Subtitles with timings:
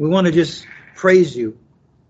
[0.00, 0.66] We want to just
[0.96, 1.58] praise you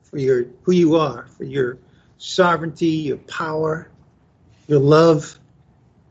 [0.04, 1.78] for your who you are, for your
[2.18, 3.90] sovereignty, your power,
[4.68, 5.36] your love.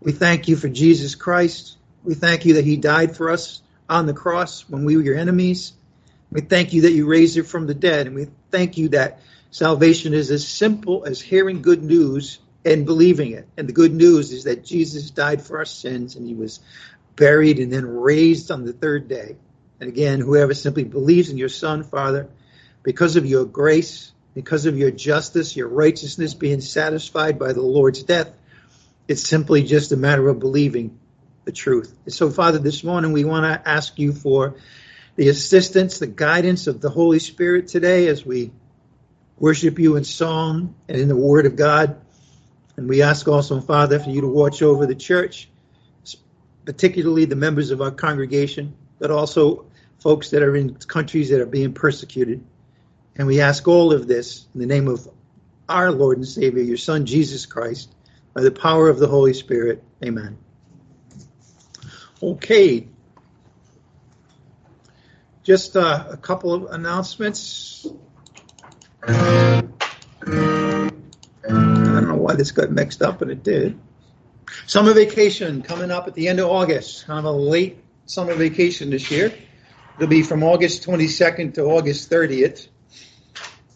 [0.01, 1.77] We thank you for Jesus Christ.
[2.03, 5.17] We thank you that he died for us on the cross when we were your
[5.17, 5.71] enemies.
[6.33, 8.07] We thank you that you raised him from the dead.
[8.07, 13.31] And we thank you that salvation is as simple as hearing good news and believing
[13.31, 13.47] it.
[13.55, 16.59] And the good news is that Jesus died for our sins and he was
[17.15, 19.37] buried and then raised on the third day.
[19.79, 22.29] And again, whoever simply believes in your Son, Father,
[22.83, 28.03] because of your grace, because of your justice, your righteousness being satisfied by the Lord's
[28.03, 28.31] death,
[29.07, 30.99] it's simply just a matter of believing
[31.45, 31.95] the truth.
[32.05, 34.55] And so, Father, this morning we want to ask you for
[35.15, 38.51] the assistance, the guidance of the Holy Spirit today as we
[39.37, 41.99] worship you in song and in the Word of God.
[42.77, 45.49] And we ask also, Father, for you to watch over the church,
[46.65, 49.65] particularly the members of our congregation, but also
[49.99, 52.43] folks that are in countries that are being persecuted.
[53.15, 55.07] And we ask all of this in the name of
[55.67, 57.93] our Lord and Savior, your Son, Jesus Christ,
[58.33, 59.83] by the power of the Holy Spirit.
[60.03, 60.37] Amen.
[62.21, 62.87] Okay.
[65.43, 67.87] Just uh, a couple of announcements.
[69.03, 69.63] I
[71.47, 73.79] don't know why this got mixed up, but it did.
[74.65, 77.05] Summer vacation coming up at the end of August.
[77.05, 79.33] Kind of a late summer vacation this year.
[79.99, 82.69] It'll be from August 22nd to August 30th.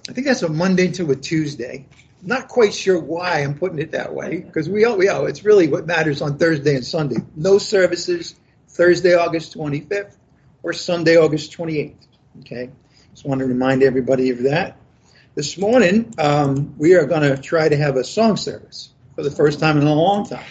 [0.07, 1.85] I think that's a Monday to a Tuesday.
[2.21, 5.43] Not quite sure why I'm putting it that way because we all we all it's
[5.43, 7.17] really what matters on Thursday and Sunday.
[7.35, 8.35] No services
[8.69, 10.15] Thursday, August 25th,
[10.63, 11.95] or Sunday, August 28th.
[12.39, 12.69] Okay,
[13.11, 14.77] just want to remind everybody of that.
[15.35, 19.31] This morning um, we are going to try to have a song service for the
[19.31, 20.45] first time in a long time,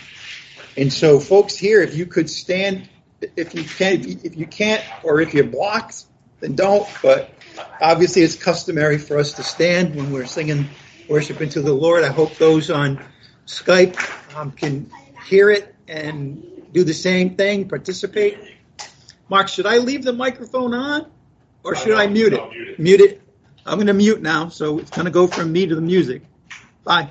[0.76, 2.90] and so folks here, if you could stand,
[3.36, 6.04] if you can, if you can't, or if you're blocked,
[6.40, 6.88] then don't.
[7.02, 7.30] But
[7.80, 10.68] obviously, it's customary for us to stand when we're singing
[11.08, 12.04] worshiping to the Lord.
[12.04, 13.02] I hope those on
[13.46, 14.90] Skype um, can
[15.26, 16.42] hear it and
[16.72, 18.38] do the same thing, participate.
[19.28, 21.06] Mark, should I leave the microphone on
[21.64, 22.50] or should I mute it?
[22.50, 22.78] mute it?
[22.78, 23.22] Mute it.
[23.64, 26.22] I'm going to mute now, so it's going to go from me to the music.
[26.84, 27.10] Bye.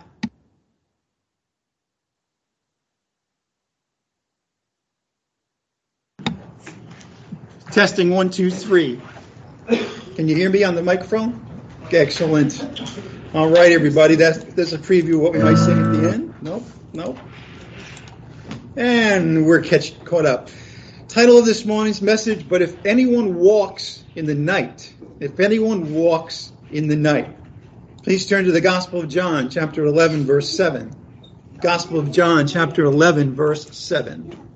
[7.72, 9.00] Testing one, two, three.
[10.16, 11.48] Can you hear me on the microphone?
[11.90, 12.62] Excellent.
[13.34, 14.16] All right, everybody.
[14.16, 16.34] That's that's a preview of what we might sing at the end.
[16.42, 17.18] Nope, nope.
[18.76, 20.50] And we're catch, caught up.
[21.08, 26.52] Title of this morning's message: But if anyone walks in the night, if anyone walks
[26.72, 27.38] in the night,
[28.04, 30.92] please turn to the Gospel of John, chapter eleven, verse seven.
[31.62, 34.51] Gospel of John, chapter eleven, verse seven.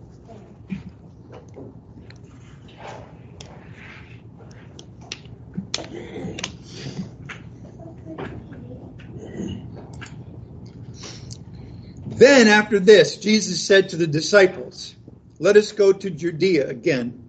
[12.16, 14.96] Then, after this, Jesus said to the disciples,
[15.40, 17.28] Let us go to Judea again.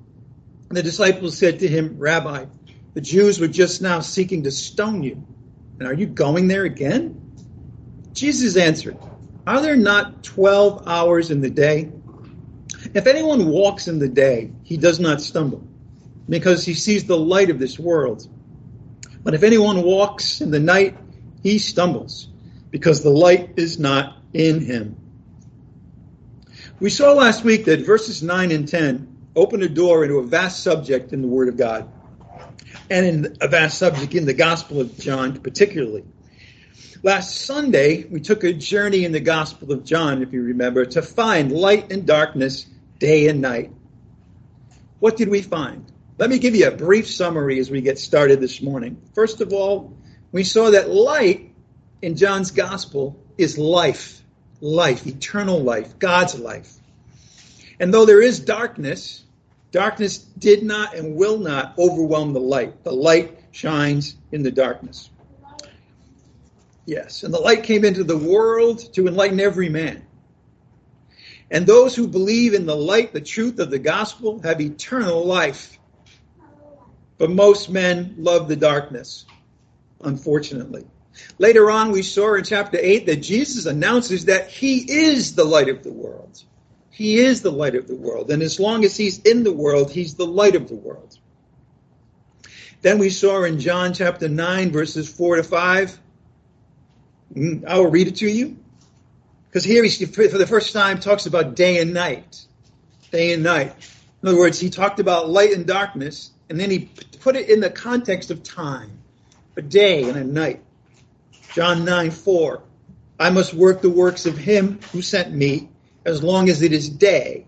[0.68, 2.46] And the disciples said to him, Rabbi,
[2.94, 5.26] the Jews were just now seeking to stone you.
[5.80, 7.20] And are you going there again?
[8.12, 8.96] Jesus answered,
[9.44, 11.90] Are there not 12 hours in the day?
[12.94, 15.66] If anyone walks in the day, he does not stumble,
[16.28, 18.28] because he sees the light of this world.
[19.24, 20.96] But if anyone walks in the night,
[21.42, 22.28] he stumbles,
[22.70, 24.96] because the light is not in him.
[26.78, 30.62] We saw last week that verses 9 and 10 open a door into a vast
[30.62, 31.90] subject in the Word of God,
[32.90, 36.04] and in a vast subject in the Gospel of John, particularly.
[37.02, 41.02] Last Sunday, we took a journey in the Gospel of John, if you remember, to
[41.02, 42.66] find light and darkness
[42.98, 43.70] day and night.
[44.98, 45.90] What did we find?
[46.18, 49.00] Let me give you a brief summary as we get started this morning.
[49.14, 49.96] First of all,
[50.32, 51.54] we saw that light
[52.02, 54.15] in John's Gospel is life
[54.60, 56.72] life, eternal life, God's life.
[57.78, 59.24] And though there is darkness,
[59.70, 62.84] darkness did not and will not overwhelm the light.
[62.84, 65.10] The light shines in the darkness.
[66.86, 70.06] Yes, and the light came into the world to enlighten every man.
[71.50, 75.78] And those who believe in the light, the truth of the gospel, have eternal life.
[77.18, 79.26] But most men love the darkness,
[80.02, 80.86] unfortunately.
[81.38, 85.68] Later on, we saw in chapter 8 that Jesus announces that he is the light
[85.68, 86.42] of the world.
[86.90, 88.30] He is the light of the world.
[88.30, 91.18] And as long as he's in the world, he's the light of the world.
[92.80, 95.98] Then we saw in John chapter 9, verses 4 to 5.
[97.34, 98.56] Mm, I will read it to you.
[99.48, 102.44] Because here he, for the first time, talks about day and night.
[103.10, 103.74] Day and night.
[104.22, 106.30] In other words, he talked about light and darkness.
[106.48, 106.90] and then he
[107.20, 108.98] put it in the context of time,
[109.56, 110.62] a day and a night.
[111.56, 112.62] John 9 4.
[113.18, 115.70] I must work the works of him who sent me
[116.04, 117.46] as long as it is day.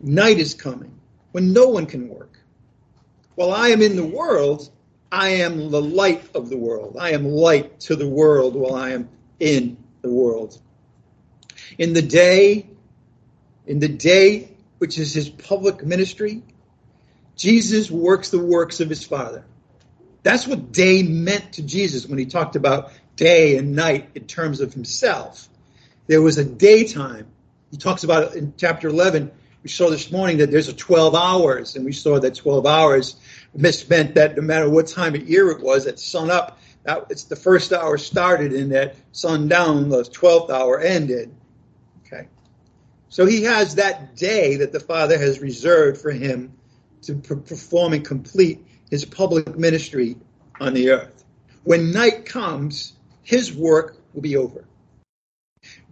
[0.00, 0.98] Night is coming
[1.32, 2.38] when no one can work.
[3.34, 4.70] While I am in the world,
[5.12, 6.96] I am the light of the world.
[6.98, 10.58] I am light to the world while I am in the world.
[11.76, 12.66] In the day,
[13.66, 16.42] in the day which is his public ministry,
[17.36, 19.44] Jesus works the works of his Father.
[20.22, 24.62] That's what day meant to Jesus when he talked about day and night in terms
[24.62, 25.46] of himself.
[26.06, 27.26] There was a daytime.
[27.70, 29.30] He talks about in chapter 11.
[29.62, 33.16] We saw this morning that there's a 12 hours, and we saw that 12 hours
[33.54, 37.24] meant that no matter what time of year it was, at sun up, that it's
[37.24, 41.30] the first hour started and that sundown, the 12th hour ended.
[42.06, 42.26] Okay.
[43.10, 46.54] So he has that day that the Father has reserved for him
[47.02, 50.16] to perform and complete his public ministry
[50.58, 51.22] on the earth.
[51.64, 54.64] When night comes, his work will be over.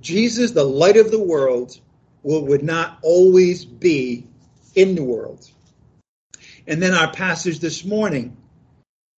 [0.00, 1.78] Jesus, the light of the world,
[2.22, 4.26] will, would not always be
[4.74, 5.48] in the world.
[6.66, 8.36] And then our passage this morning,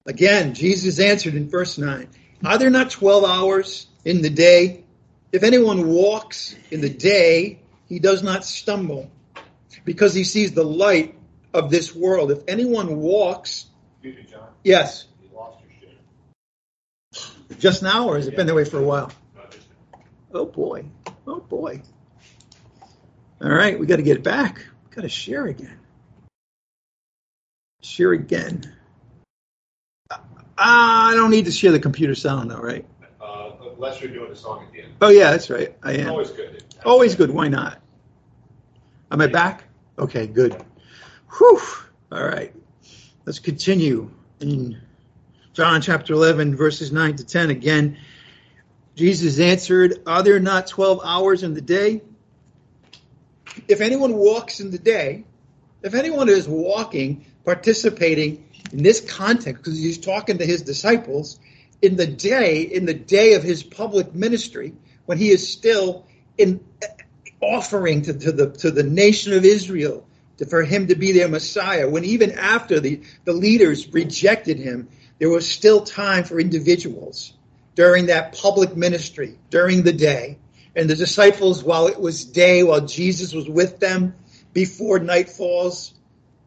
[0.07, 2.09] again, Jesus answered in verse 9
[2.45, 4.85] Are there not 12 hours in the day?
[5.33, 9.11] If anyone walks in the day, he does not stumble
[9.85, 11.15] because he sees the light
[11.53, 12.31] of this world.
[12.31, 13.67] If anyone walks,
[14.65, 15.07] yes,
[17.61, 19.13] just now, or has it been that way for a while?
[20.33, 20.87] Oh boy.
[21.27, 21.83] Oh boy.
[23.43, 24.67] All right, we got to get it back.
[24.91, 25.79] Got to share again.
[27.83, 28.75] Share again.
[30.11, 30.17] Uh,
[30.59, 32.85] I don't need to share the computer sound though, right?
[33.21, 34.95] Uh, unless you're doing a song at the end.
[35.01, 35.75] Oh yeah, that's right.
[35.83, 36.11] I am.
[36.11, 36.65] Always good.
[36.85, 37.31] Always good.
[37.31, 37.81] Why not?
[39.11, 39.65] Am I back?
[39.99, 40.63] Okay, good.
[41.39, 41.61] Whew.
[42.13, 42.55] All right.
[43.25, 44.11] Let's continue
[44.41, 44.81] in
[45.53, 47.51] John chapter 11, verses 9 to 10.
[47.51, 47.99] Again,
[48.95, 52.03] Jesus answered, Are there not 12 hours in the day?
[53.67, 55.25] If anyone walks in the day,
[55.83, 61.41] if anyone is walking, participating in this context, because he's talking to his disciples,
[61.83, 64.73] in the day, in the day of his public ministry,
[65.07, 66.07] when he is still
[66.39, 66.65] in
[67.41, 70.07] offering to, to the to the nation of Israel
[70.37, 74.89] to, for him to be their Messiah, when even after the, the leaders rejected him,
[75.21, 77.35] there was still time for individuals
[77.77, 80.39] during that public ministry, during the day.
[80.75, 84.15] And the disciples, while it was day, while Jesus was with them
[84.55, 85.95] before night falls,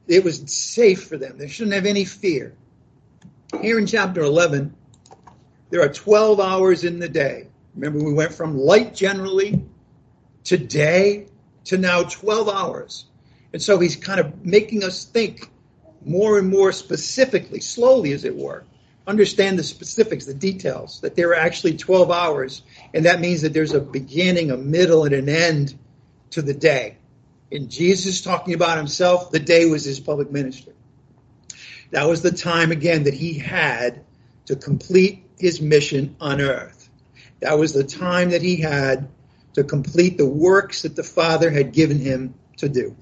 [0.08, 1.38] it was safe for them.
[1.38, 2.56] They shouldn't have any fear.
[3.62, 4.76] Here in chapter 11,
[5.70, 7.48] there are 12 hours in the day.
[7.76, 9.64] Remember, we went from light generally
[10.46, 11.28] to day
[11.66, 13.06] to now 12 hours.
[13.54, 15.52] And so he's kind of making us think
[16.06, 18.64] more and more specifically, slowly as it were,
[19.06, 22.62] understand the specifics, the details, that there are actually 12 hours,
[22.94, 25.78] and that means that there's a beginning, a middle, and an end
[26.32, 26.98] to the day.
[27.52, 30.74] And Jesus talking about himself, the day was his public ministry.
[31.92, 34.04] That was the time again that he had
[34.46, 36.90] to complete his mission on earth.
[37.42, 39.10] That was the time that he had
[39.54, 42.96] to complete the works that the Father had given him to do.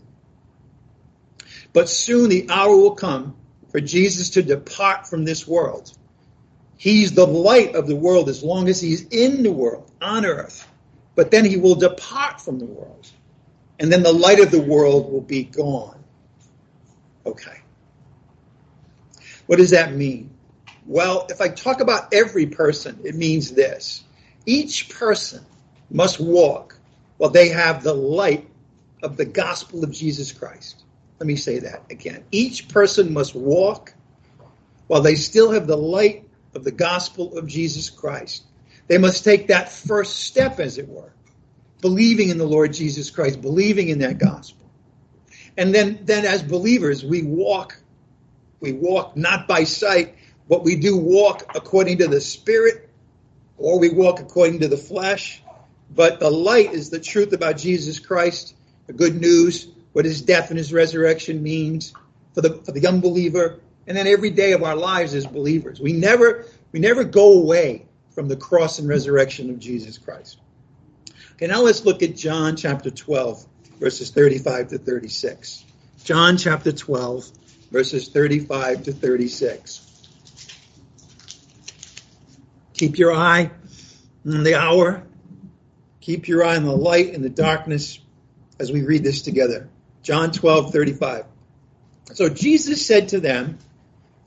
[1.74, 3.36] But soon the hour will come
[3.72, 5.92] for Jesus to depart from this world.
[6.78, 10.68] He's the light of the world as long as he's in the world, on earth.
[11.16, 13.08] But then he will depart from the world.
[13.80, 16.04] And then the light of the world will be gone.
[17.26, 17.60] Okay.
[19.46, 20.32] What does that mean?
[20.86, 24.04] Well, if I talk about every person, it means this.
[24.46, 25.46] Each person
[25.90, 26.78] must walk
[27.18, 28.48] while they have the light
[29.04, 30.84] of the gospel of Jesus Christ.
[31.22, 32.24] Let me say that again.
[32.32, 33.94] Each person must walk
[34.88, 38.46] while they still have the light of the gospel of Jesus Christ.
[38.88, 41.14] They must take that first step, as it were,
[41.80, 44.66] believing in the Lord Jesus Christ, believing in that gospel.
[45.58, 47.78] And then, then as believers, we walk,
[48.60, 50.16] we walk not by sight,
[50.50, 52.90] but we do walk according to the Spirit,
[53.60, 55.44] or we walk according to the flesh.
[55.94, 58.56] But the light is the truth about Jesus Christ,
[58.88, 61.94] the good news what his death and his resurrection means
[62.34, 65.80] for the for the unbeliever, and then every day of our lives as believers.
[65.80, 70.38] We never we never go away from the cross and resurrection of Jesus Christ.
[71.34, 73.46] Okay, now let's look at John chapter 12,
[73.80, 75.66] verses 35 to 36.
[76.04, 77.32] John chapter 12,
[77.72, 80.08] verses 35 to 36.
[82.74, 83.52] Keep your eye
[84.26, 85.04] on the hour.
[86.00, 88.00] Keep your eye on the light and the darkness
[88.60, 89.70] as we read this together.
[90.04, 91.26] John 12, 35.
[92.14, 93.60] So Jesus said to them,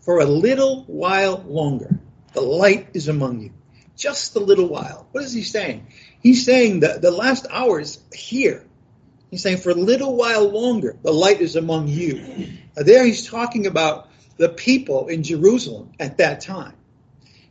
[0.00, 1.98] for a little while longer,
[2.32, 3.52] the light is among you.
[3.96, 5.06] Just a little while.
[5.12, 5.86] What is he saying?
[6.20, 8.64] He's saying that the last hour is here.
[9.30, 12.48] He's saying for a little while longer, the light is among you.
[12.76, 16.74] Now there he's talking about the people in Jerusalem at that time.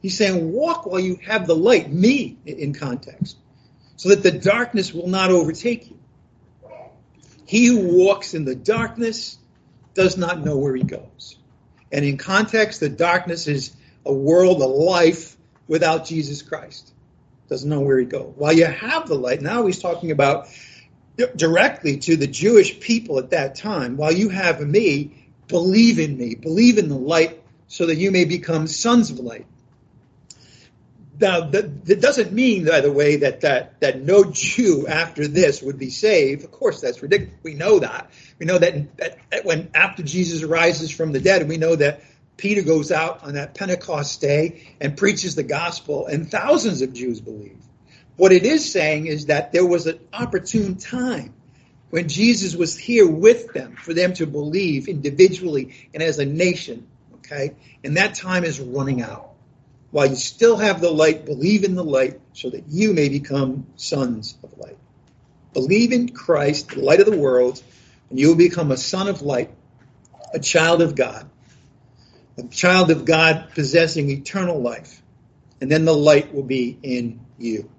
[0.02, 3.38] He's saying, walk while you have the light, me in context,
[3.96, 5.98] so that the darkness will not overtake you.
[7.46, 9.38] He who walks in the darkness
[9.94, 11.38] does not know where he goes.
[11.92, 16.92] And in context, the darkness is a world, a life without Jesus Christ.
[17.50, 18.34] Doesn't know where he goes.
[18.36, 20.48] While you have the light, now he's talking about
[21.36, 23.98] directly to the Jewish people at that time.
[23.98, 28.26] While you have me, believe in me, believe in the light so that you may
[28.26, 29.46] become sons of light.
[31.24, 35.62] Now, that, that, doesn't mean, by the way, that, that that no Jew after this
[35.62, 36.44] would be saved.
[36.44, 37.34] Of course, that's ridiculous.
[37.44, 38.12] We know that.
[38.40, 42.02] We know that, that, that when after Jesus rises from the dead, we know that
[42.36, 47.22] Peter goes out on that Pentecost day and preaches the gospel, and thousands of Jews
[47.22, 47.64] believe.
[48.18, 51.34] What it is saying is that there was an opportune time
[51.90, 56.86] when Jesus was here with them for them to believe individually and as a nation.
[57.20, 57.56] Okay?
[57.82, 59.33] And that time is running out
[59.94, 63.68] while you still have the light, believe in the light so that you may become
[63.76, 64.80] sons of light.
[65.54, 67.62] Believe in Christ, the light of the world,
[68.10, 69.52] and you will become a son of light,
[70.34, 71.30] a child of God,
[72.40, 75.00] a child of God possessing eternal life.
[75.62, 77.70] And then the light will be in you.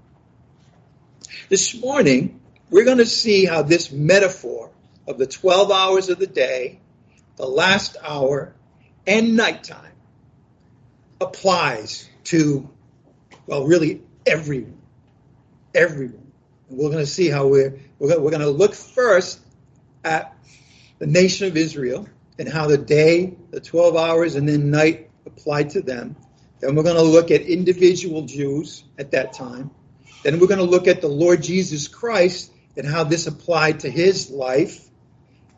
[1.48, 2.40] This morning,
[2.70, 4.70] we're going to see how this metaphor
[5.08, 6.78] of the 12 hours of the day,
[7.34, 8.54] the last hour,
[9.04, 9.93] and nighttime
[11.20, 12.68] applies to,
[13.46, 14.78] well, really everyone.
[15.74, 16.32] Everyone.
[16.68, 19.40] And we're going to see how we're, we're going to look first
[20.04, 20.36] at
[20.98, 25.70] the nation of Israel and how the day, the 12 hours, and then night applied
[25.70, 26.16] to them.
[26.60, 29.70] Then we're going to look at individual Jews at that time.
[30.22, 33.90] Then we're going to look at the Lord Jesus Christ and how this applied to
[33.90, 34.88] his life.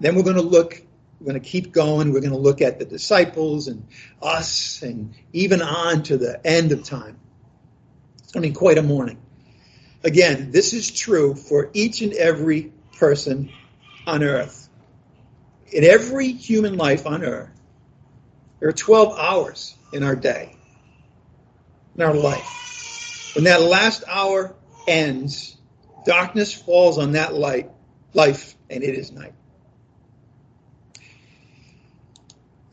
[0.01, 0.83] Then we're going to look
[1.27, 2.13] we're going to keep going.
[2.13, 3.89] We're going to look at the disciples and
[4.23, 7.19] us and even on to the end of time.
[8.21, 9.19] It's going to be quite a morning.
[10.05, 13.51] Again, this is true for each and every person
[14.07, 14.69] on earth.
[15.73, 17.51] In every human life on earth,
[18.61, 20.55] there are 12 hours in our day,
[21.97, 23.33] in our life.
[23.35, 24.55] When that last hour
[24.87, 25.57] ends,
[26.05, 27.69] darkness falls on that light,
[28.15, 29.33] life, and it is night.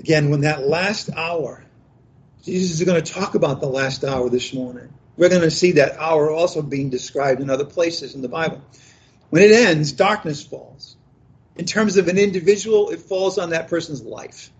[0.03, 1.63] Again, when that last hour,
[2.43, 4.93] Jesus is going to talk about the last hour this morning.
[5.15, 8.61] We're going to see that hour also being described in other places in the Bible.
[9.29, 10.97] When it ends, darkness falls.
[11.55, 14.51] In terms of an individual, it falls on that person's life,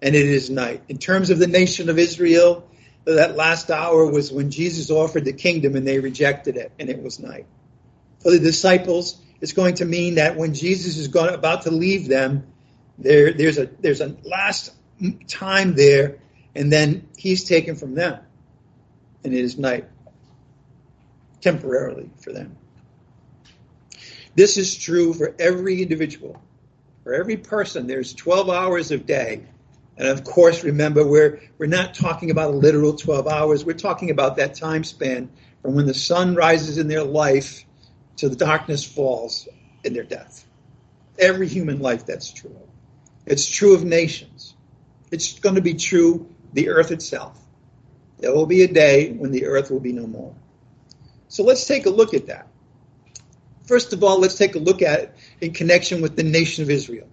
[0.00, 0.82] and it is night.
[0.88, 2.66] In terms of the nation of Israel,
[3.04, 7.02] that last hour was when Jesus offered the kingdom and they rejected it, and it
[7.02, 7.44] was night.
[8.20, 12.08] For the disciples, it's going to mean that when Jesus is going, about to leave
[12.08, 12.46] them,
[12.96, 14.72] there, there's a there's a last
[15.28, 16.18] time there,
[16.54, 18.20] and then he's taken from them,
[19.24, 19.86] and it is night
[21.40, 22.56] temporarily for them.
[24.34, 26.40] This is true for every individual.
[27.04, 29.46] For every person, there's 12 hours of day.
[29.96, 33.64] And of course, remember, we're, we're not talking about a literal 12 hours.
[33.64, 35.30] We're talking about that time span
[35.62, 37.64] from when the sun rises in their life
[38.16, 39.46] to the darkness falls
[39.84, 40.44] in their death.
[41.16, 42.56] Every human life, that's true.
[43.24, 44.55] It's true of nations.
[45.10, 47.38] It's going to be true the earth itself.
[48.18, 50.34] There will be a day when the earth will be no more.
[51.28, 52.48] So let's take a look at that.
[53.66, 56.70] First of all, let's take a look at it in connection with the nation of
[56.70, 57.08] Israel.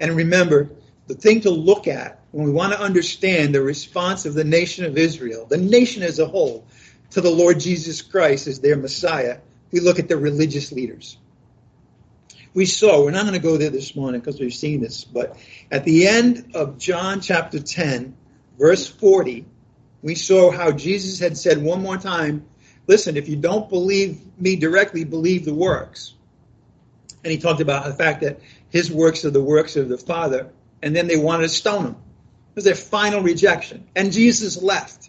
[0.00, 0.70] And remember,
[1.06, 4.84] the thing to look at when we want to understand the response of the nation
[4.84, 6.66] of Israel, the nation as a whole,
[7.10, 9.38] to the Lord Jesus Christ as their Messiah,
[9.70, 11.18] we look at the religious leaders
[12.54, 15.38] we saw, we're not going to go there this morning because we've seen this, but
[15.70, 18.14] at the end of John chapter 10,
[18.58, 19.46] verse 40,
[20.02, 22.44] we saw how Jesus had said one more time,
[22.86, 26.14] listen, if you don't believe me directly, believe the works.
[27.24, 30.50] And he talked about the fact that his works are the works of the Father,
[30.82, 31.92] and then they wanted to stone him.
[31.92, 33.86] It was their final rejection.
[33.96, 35.08] And Jesus left.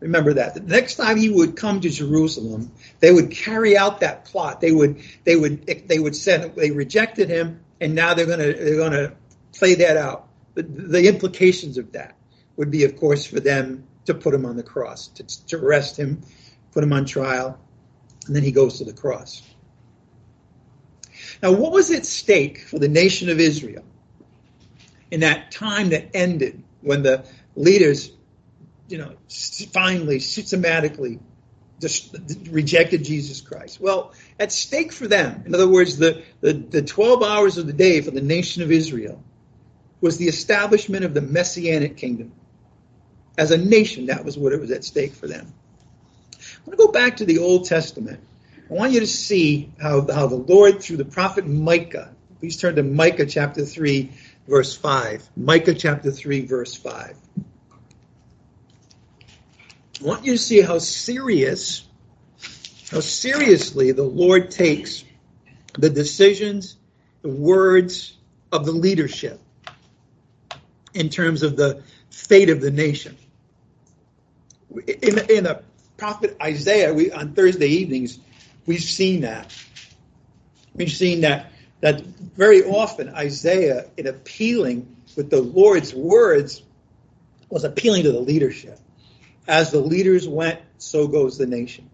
[0.00, 0.54] Remember that.
[0.54, 4.60] The next time he would come to Jerusalem, they would carry out that plot.
[4.60, 8.76] They would they would they would send they rejected him, and now they're gonna they're
[8.76, 9.14] gonna
[9.52, 10.28] play that out.
[10.54, 12.14] The, the implications of that
[12.56, 15.96] would be, of course, for them to put him on the cross, to, to arrest
[15.96, 16.22] him,
[16.72, 17.58] put him on trial,
[18.26, 19.42] and then he goes to the cross.
[21.42, 23.84] Now, what was at stake for the nation of Israel
[25.10, 28.12] in that time that ended when the leaders,
[28.88, 29.14] you know,
[29.72, 31.18] finally, systematically
[31.80, 32.16] just
[32.50, 33.80] rejected Jesus Christ.
[33.80, 37.72] Well, at stake for them, in other words, the, the, the 12 hours of the
[37.72, 39.22] day for the nation of Israel
[40.00, 42.32] was the establishment of the messianic kingdom.
[43.36, 45.52] As a nation, that was what it was at stake for them.
[46.32, 48.20] I want to go back to the Old Testament.
[48.70, 52.76] I want you to see how, how the Lord, through the prophet Micah, please turn
[52.76, 54.10] to Micah chapter 3,
[54.48, 55.28] verse 5.
[55.36, 57.16] Micah chapter 3, verse 5.
[60.00, 61.86] I want you to see how serious,
[62.90, 65.04] how seriously the Lord takes
[65.78, 66.76] the decisions,
[67.22, 68.16] the words
[68.52, 69.40] of the leadership
[70.94, 73.16] in terms of the fate of the nation.
[74.74, 75.62] In, in the
[75.96, 78.18] prophet Isaiah, we, on Thursday evenings,
[78.66, 79.54] we've seen that.
[80.74, 86.62] We've seen that that very often Isaiah, in appealing with the Lord's words,
[87.50, 88.78] was appealing to the leadership.
[89.48, 91.88] As the leaders went, so goes the nation.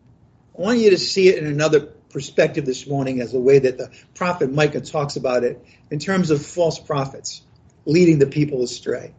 [0.56, 3.78] I want you to see it in another perspective this morning as the way that
[3.78, 7.42] the prophet Micah talks about it in terms of false prophets
[7.84, 9.14] leading the people astray.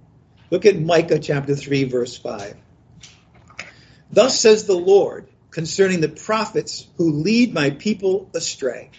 [0.52, 2.56] Look at Micah chapter 3, verse 5.
[4.12, 8.92] Thus says the Lord concerning the prophets who lead my people astray.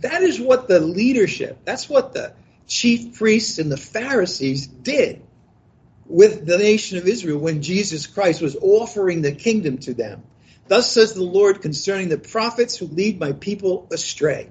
[0.00, 2.32] That is what the leadership, that's what the
[2.66, 5.22] chief priests and the Pharisees did
[6.06, 10.22] with the nation of Israel when Jesus Christ was offering the kingdom to them.
[10.68, 14.48] Thus says the Lord concerning the prophets who lead my people astray.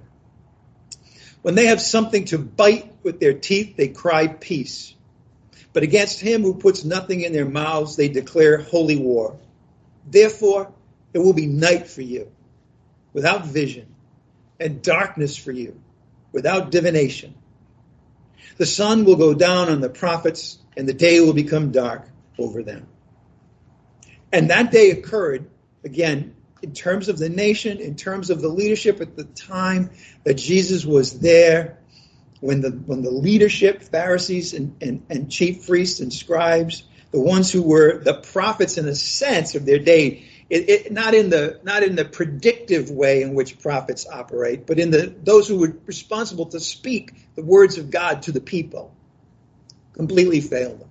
[1.42, 4.94] When they have something to bite with their teeth, they cry peace.
[5.74, 9.40] But against him who puts nothing in their mouths, they declare holy war.
[10.06, 10.72] Therefore,
[11.14, 12.32] it will be night for you,
[13.14, 13.88] without vision,
[14.60, 15.80] and darkness for you,
[16.32, 17.34] without divination.
[18.58, 22.64] The sun will go down on the prophets, and the day will become dark over
[22.64, 22.88] them.
[24.32, 25.50] And that day occurred,
[25.84, 29.90] again, in terms of the nation, in terms of the leadership at the time
[30.24, 31.80] that Jesus was there,
[32.40, 37.52] when the when the leadership, Pharisees and, and, and chief priests and scribes, the ones
[37.52, 41.60] who were the prophets in a sense of their day, it, it, not in the
[41.64, 45.76] not in the predictive way in which prophets operate, but in the those who were
[45.86, 48.96] responsible to speak the words of God to the people,
[49.94, 50.90] completely failed them.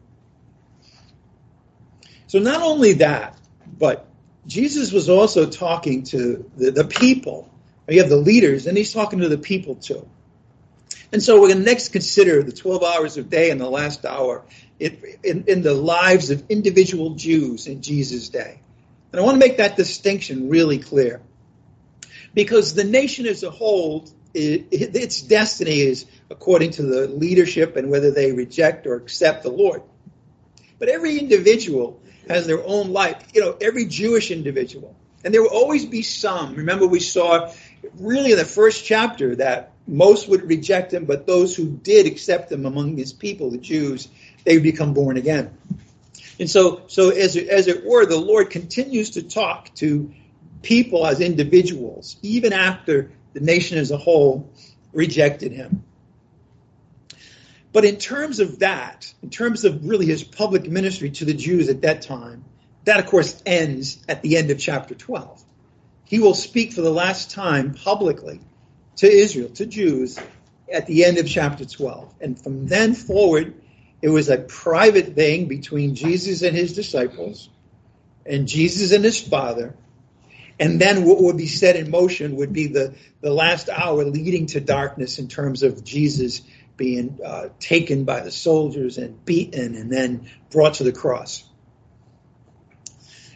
[2.27, 3.37] So not only that,
[3.79, 4.07] but
[4.47, 7.51] Jesus was also talking to the, the people.
[7.89, 10.09] You have the leaders, and he's talking to the people too.
[11.13, 14.05] And so we're going to next consider the 12 hours of day and the last
[14.05, 14.45] hour
[14.79, 18.61] in, in, in the lives of individual Jews in Jesus' day.
[19.13, 21.21] And I want to make that distinction really clear.
[22.33, 27.77] Because the nation as a whole, it, it, its destiny is according to the leadership
[27.77, 29.83] and whether they reject or accept the Lord.
[30.79, 33.23] But every individual has their own life.
[33.35, 34.97] You know, every Jewish individual.
[35.25, 36.55] And there will always be some.
[36.55, 37.53] Remember, we saw
[37.99, 42.51] really in the first chapter that most would reject him, but those who did accept
[42.51, 44.09] him among his people, the Jews,
[44.45, 45.57] they become born again.
[46.39, 50.15] And so, so as, as it were, the Lord continues to talk to
[50.63, 54.53] people as individuals, even after the nation as a whole
[54.93, 55.85] rejected him.
[57.73, 61.69] But in terms of that, in terms of really his public ministry to the Jews
[61.69, 62.45] at that time,
[62.85, 65.43] that of course ends at the end of chapter 12.
[66.05, 68.41] He will speak for the last time publicly
[68.97, 70.19] to Israel, to Jews,
[70.73, 72.15] at the end of chapter 12.
[72.21, 73.55] And from then forward,
[74.03, 77.49] it was a private thing between Jesus and his disciples,
[78.27, 79.75] and Jesus and his Father.
[80.61, 84.45] And then what would be set in motion would be the, the last hour leading
[84.49, 86.43] to darkness in terms of Jesus
[86.77, 91.45] being uh, taken by the soldiers and beaten and then brought to the cross.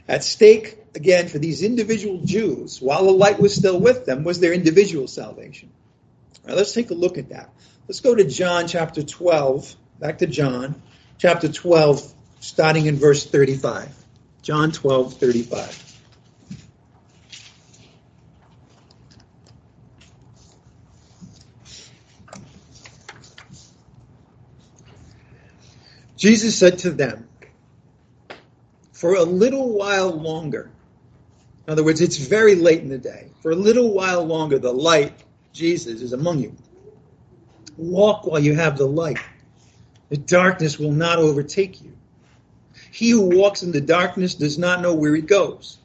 [0.07, 4.39] At stake, again, for these individual Jews, while the light was still with them, was
[4.39, 5.71] their individual salvation.
[6.43, 7.49] All right, let's take a look at that.
[7.89, 10.83] Let's go to John chapter 12, back to John
[11.17, 13.95] chapter 12, starting in verse 35.
[14.43, 15.84] John 12, 35.
[26.25, 27.29] Jesus said to them,
[28.93, 30.71] For a little while longer,
[31.67, 34.73] in other words, it's very late in the day, for a little while longer, the
[34.73, 35.13] light,
[35.53, 36.57] Jesus, is among you.
[37.77, 39.19] Walk while you have the light.
[40.09, 41.93] The darkness will not overtake you.
[42.91, 45.77] He who walks in the darkness does not know where he goes.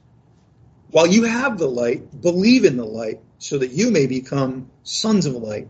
[0.92, 5.26] While you have the light, believe in the light so that you may become sons
[5.26, 5.68] of light.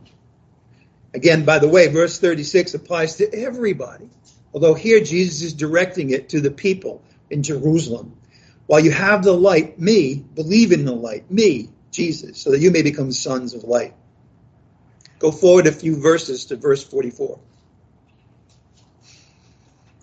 [1.15, 4.11] Again, by the way, verse 36 applies to everybody
[4.53, 8.17] Although here Jesus is directing it to the people in Jerusalem.
[8.65, 12.71] While you have the light, me, believe in the light, me, Jesus, so that you
[12.71, 13.93] may become sons of light.
[15.17, 17.39] Go forward a few verses to verse 44.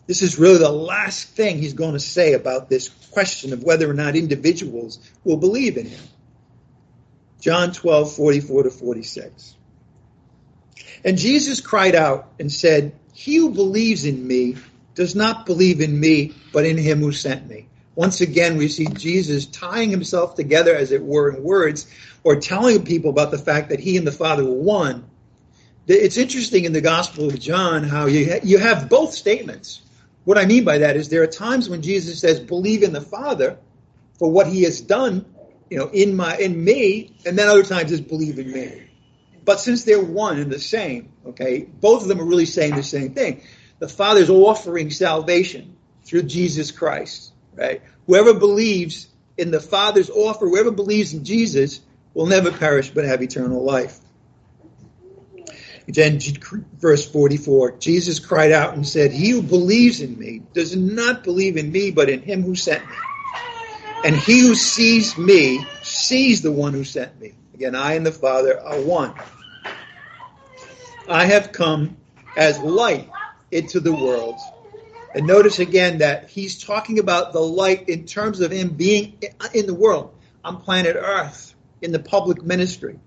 [0.06, 3.90] This is really the last thing he's going to say about this question of whether
[3.90, 6.04] or not individuals will believe in him.
[7.40, 9.54] John 12, 44 to 46.
[11.04, 14.56] And Jesus cried out and said, He who believes in me
[14.94, 17.66] does not believe in me, but in him who sent me.
[17.94, 21.90] Once again, we see Jesus tying himself together, as it were, in words,
[22.24, 25.08] or telling people about the fact that he and the Father were one.
[25.86, 29.80] It's interesting in the Gospel of John how you, you have both statements.
[30.24, 33.00] What I mean by that is there are times when Jesus says, believe in the
[33.00, 33.56] Father
[34.18, 35.24] for what he has done,
[35.70, 38.85] you know, in my in me, and then other times is believe in me.
[39.46, 42.82] But since they're one and the same, okay, both of them are really saying the
[42.82, 43.42] same thing.
[43.78, 47.80] The Father's offering salvation through Jesus Christ, right?
[48.06, 51.80] Whoever believes in the Father's offer, whoever believes in Jesus,
[52.12, 54.00] will never perish but have eternal life.
[55.86, 56.18] Again,
[56.80, 61.56] verse 44, Jesus cried out and said, He who believes in me does not believe
[61.56, 62.96] in me, but in him who sent me.
[64.02, 67.34] And he who sees me sees the one who sent me.
[67.54, 69.14] Again, I and the Father are one.
[71.08, 71.96] I have come
[72.36, 73.08] as light
[73.50, 74.34] into the world.
[75.14, 79.18] And notice again that he's talking about the light in terms of him being
[79.54, 80.14] in the world,
[80.44, 82.98] on planet Earth, in the public ministry.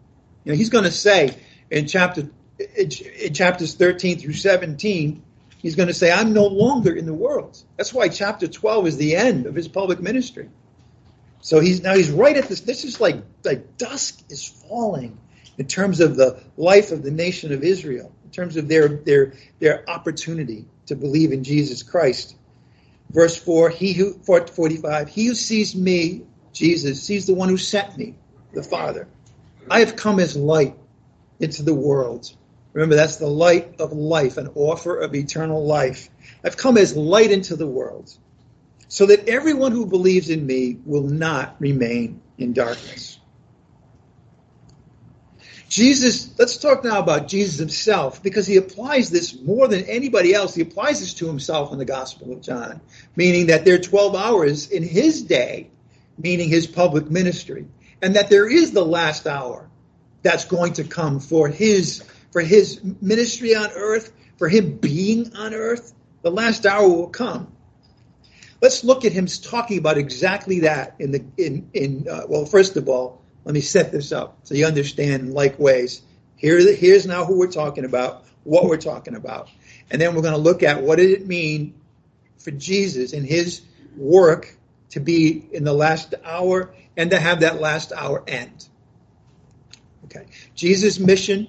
[0.44, 1.38] You know, he's going to say
[1.70, 2.30] in chapter
[2.78, 5.24] in chapters 13 through 17,
[5.60, 7.62] he's going to say, I'm no longer in the world.
[7.78, 10.50] That's why chapter 12 is the end of his public ministry.
[11.42, 12.62] So he's now he's right at this.
[12.62, 15.18] This is like like dusk is falling
[15.60, 19.34] in terms of the life of the nation of Israel, in terms of their their
[19.60, 22.36] their opportunity to believe in Jesus Christ.
[23.12, 27.98] Verse 4, he who 45, he who sees me, Jesus, sees the one who sent
[27.98, 28.16] me,
[28.54, 29.08] the Father.
[29.70, 30.76] I have come as light
[31.40, 32.32] into the world
[32.74, 36.10] Remember, that's the light of life, an offer of eternal life.
[36.44, 38.16] I've come as light into the world
[38.88, 43.19] so that everyone who believes in me will not remain in darkness.
[45.70, 50.56] Jesus, let's talk now about Jesus himself because he applies this more than anybody else.
[50.56, 52.82] He applies this to himself in the Gospel of John,
[53.16, 55.70] meaning that there are 12 hours in his day,
[56.18, 57.68] meaning his public ministry,
[58.02, 59.70] and that there is the last hour
[60.24, 65.54] that's going to come for his for his ministry on earth, for him being on
[65.54, 67.52] earth, the last hour will come.
[68.62, 72.76] Let's look at him talking about exactly that in the in in uh, well, first
[72.76, 76.02] of all, let me set this up so you understand like ways.
[76.36, 79.50] Here, here's now who we're talking about, what we're talking about,
[79.92, 81.74] and then we're going to look at what did it mean
[82.38, 83.62] for Jesus and his
[83.98, 84.56] work
[84.92, 88.68] to be in the last hour and to have that last hour end.
[90.06, 90.26] Okay,
[90.56, 91.48] Jesus' mission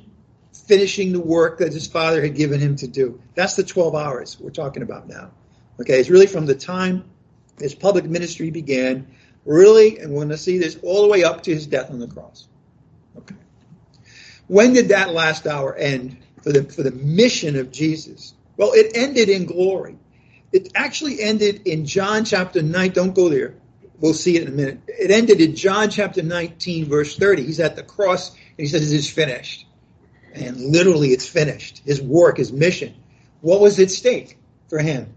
[0.53, 3.20] finishing the work that his father had given him to do.
[3.35, 5.31] That's the 12 hours we're talking about now.
[5.81, 7.05] Okay, it's really from the time
[7.59, 9.09] his public ministry began,
[9.44, 11.98] really, and we're going to see this all the way up to his death on
[11.98, 12.48] the cross.
[13.16, 13.35] Okay.
[14.46, 18.35] When did that last hour end for the, for the mission of Jesus?
[18.57, 19.96] Well, it ended in glory.
[20.53, 22.90] It actually ended in John chapter 9.
[22.90, 23.55] Don't go there.
[24.00, 24.81] We'll see it in a minute.
[24.88, 27.44] It ended in John chapter 19, verse 30.
[27.44, 29.66] He's at the cross and he says, It is finished
[30.35, 31.83] and literally it's finished.
[31.85, 32.94] His work, his mission.
[33.40, 35.14] What was at stake for him?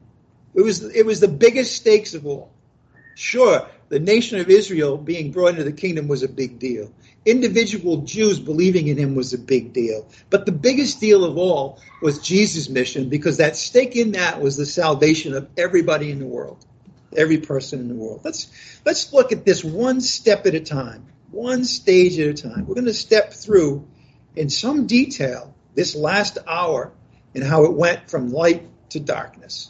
[0.56, 2.52] It was it was the biggest stakes of all.
[3.16, 6.92] Sure, the nation of Israel being brought into the kingdom was a big deal.
[7.28, 10.08] Individual Jews believing in him was a big deal.
[10.32, 14.58] But the biggest deal of all was Jesus' mission because that stake in that was
[14.58, 16.66] the salvation of everybody in the world.
[17.16, 18.22] Every person in the world.
[18.24, 18.50] Let's
[18.84, 22.66] let's look at this one step at a time, one stage at a time.
[22.66, 23.88] We're going to step through
[24.36, 26.92] in some detail this last hour
[27.36, 29.70] and how it went from light to darkness.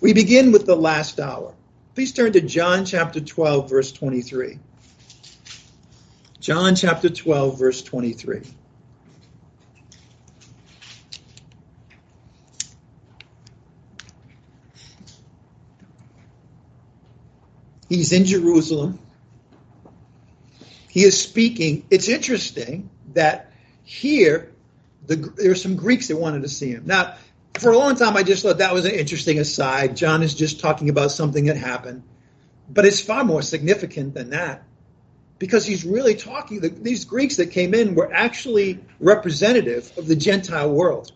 [0.00, 1.54] We begin with the last hour.
[1.94, 4.58] Please turn to John chapter 12, verse 23.
[6.40, 8.40] John chapter 12, verse 23.
[17.90, 18.98] He's in Jerusalem.
[20.88, 21.84] He is speaking.
[21.90, 23.52] It's interesting that
[23.84, 24.50] here,
[25.06, 26.84] the, there are some Greeks that wanted to see him.
[26.86, 27.16] Now,
[27.58, 29.96] for a long time, I just thought that was an interesting aside.
[29.96, 32.02] John is just talking about something that happened,
[32.68, 34.62] but it's far more significant than that
[35.38, 36.60] because he's really talking.
[36.82, 41.12] These Greeks that came in were actually representative of the Gentile world.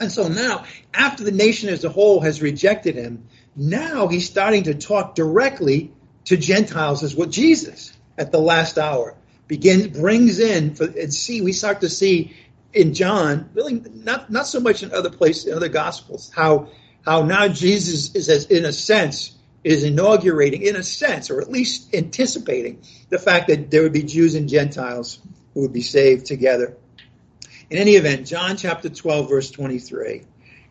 [0.00, 4.64] And so now, after the nation as a whole has rejected him, now he's starting
[4.64, 5.92] to talk directly
[6.24, 9.14] to Gentiles as what Jesus at the last hour
[9.48, 12.36] begins brings in for, and see we start to see
[12.72, 16.68] in John really not not so much in other places in other gospels how
[17.04, 21.50] how now Jesus is as in a sense is inaugurating in a sense or at
[21.50, 25.20] least anticipating the fact that there would be Jews and Gentiles
[25.54, 26.76] who would be saved together.
[27.70, 30.22] In any event, John chapter 12 verse 23.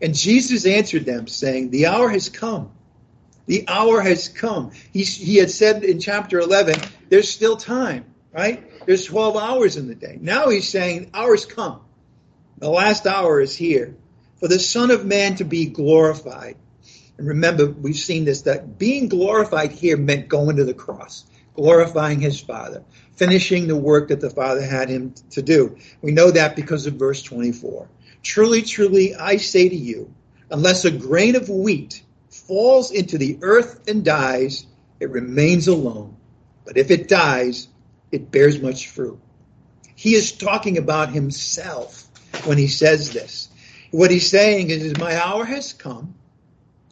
[0.02, 2.72] And Jesus answered them saying, "The hour has come
[3.52, 4.72] the hour has come.
[4.94, 8.64] He, he had said in chapter 11, there's still time, right?
[8.86, 10.18] There's 12 hours in the day.
[10.22, 11.82] Now he's saying, hours come.
[12.62, 13.95] The last hour is here
[14.39, 16.58] for the Son of Man to be glorified.
[17.17, 22.19] And remember, we've seen this that being glorified here meant going to the cross, glorifying
[22.19, 22.84] his Father,
[23.15, 25.76] finishing the work that the Father had him to do.
[26.04, 27.89] We know that because of verse 24.
[28.21, 30.13] Truly, truly, I say to you,
[30.52, 34.67] unless a grain of wheat falls into the earth and dies,
[35.00, 36.15] it remains alone.
[36.63, 37.67] But if it dies,
[38.12, 39.19] it bears much fruit.
[39.95, 42.01] He is talking about himself
[42.46, 43.50] when he says this.
[43.91, 46.15] What he's saying is, my hour has come.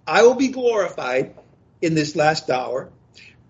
[0.06, 1.36] I will be glorified
[1.82, 2.90] in this last hour.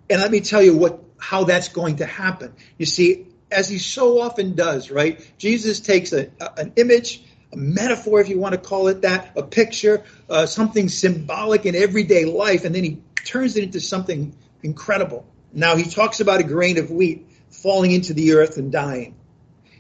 [0.10, 2.54] And let me tell you what how that's going to happen.
[2.78, 5.19] You see, as he so often does, right?
[5.38, 9.43] Jesus takes a, an image a metaphor, if you want to call it that, a
[9.43, 15.25] picture, uh, something symbolic in everyday life, and then he turns it into something incredible.
[15.52, 19.15] Now he talks about a grain of wheat falling into the earth and dying.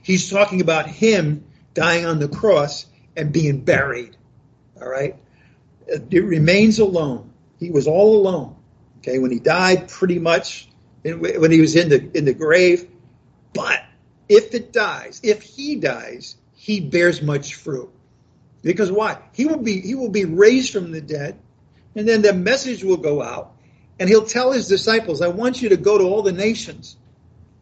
[0.01, 1.45] He's talking about him
[1.79, 4.17] dying on the cross and being buried.
[4.81, 5.15] All right?
[5.87, 7.31] It remains alone.
[7.57, 8.57] He was all alone.
[8.97, 10.67] Okay, when he died, pretty much
[11.03, 12.89] when he was in the in the grave.
[13.53, 13.81] But
[14.27, 17.89] if it dies, if he dies, he bears much fruit.
[18.61, 19.17] Because why?
[19.31, 21.39] He will be he will be raised from the dead,
[21.95, 23.53] and then the message will go out,
[23.99, 26.97] and he'll tell his disciples, "I want you to go to all the nations."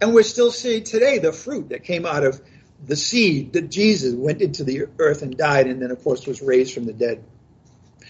[0.01, 2.41] And we're still seeing today the fruit that came out of
[2.85, 6.41] the seed that Jesus went into the earth and died, and then of course was
[6.41, 7.23] raised from the dead.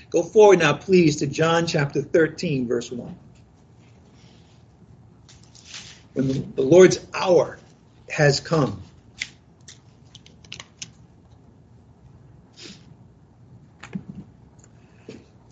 [0.09, 3.15] Go forward now, please, to John chapter 13, verse 1.
[6.13, 7.59] When the Lord's hour
[8.09, 8.81] has come,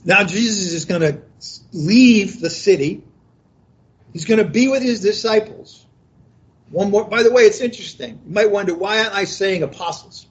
[0.06, 1.22] Now Jesus is going to
[1.74, 3.04] leave the city.
[4.14, 5.85] He's going to be with his disciples.
[6.76, 8.20] One more, by the way, it's interesting.
[8.28, 10.28] You might wonder why aren't I saying apostles?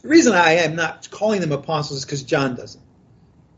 [0.00, 2.82] The reason I am not calling them apostles is because John doesn't.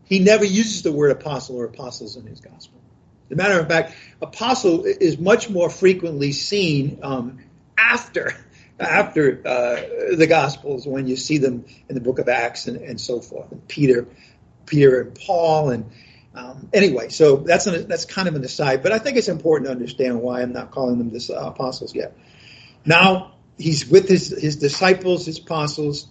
[0.02, 2.80] He never uses the word apostle or apostles in his gospel.
[3.26, 7.38] As a matter of fact, apostle is much more frequently seen um,
[7.78, 8.34] after
[8.80, 13.00] after uh, the Gospels when you see them in the book of Acts and, and
[13.00, 13.52] so forth.
[13.52, 14.08] And Peter
[14.66, 15.70] Peter and Paul.
[15.70, 15.92] And
[16.34, 19.66] um, anyway, so that's an, that's kind of an aside, but I think it's important
[19.66, 22.16] to understand why I'm not calling them this, uh, apostles yet.
[22.86, 26.08] Now he's with his his disciples, his apostles,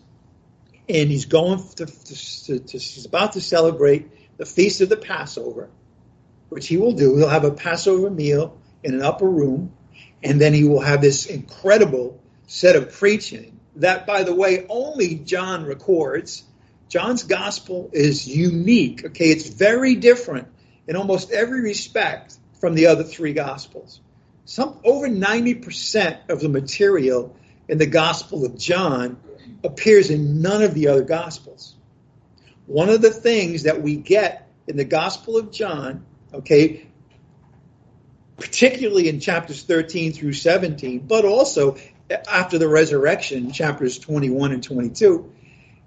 [0.88, 5.70] and he's going to, to, to he's about to celebrate the feast of the Passover,
[6.50, 7.18] which he will do.
[7.18, 9.74] He'll have a Passover meal in an upper room,
[10.24, 15.16] and then he will have this incredible set of preaching that, by the way, only
[15.16, 16.44] John records
[16.92, 19.06] John's gospel is unique.
[19.06, 20.50] Okay, it's very different
[20.88, 24.02] in almost every respect from the other three gospels.
[24.44, 27.34] Some over 90% of the material
[27.70, 29.16] in the gospel of John
[29.64, 31.76] appears in none of the other gospels.
[32.66, 36.88] One of the things that we get in the gospel of John, okay,
[38.36, 41.78] particularly in chapters 13 through 17, but also
[42.28, 45.32] after the resurrection, chapters 21 and 22,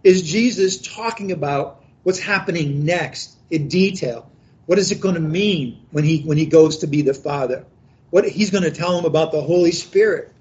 [0.05, 4.31] is Jesus talking about what's happening next in detail.
[4.67, 7.65] What is it going to mean when he when he goes to be the Father?
[8.11, 10.33] What he's going to tell them about the Holy Spirit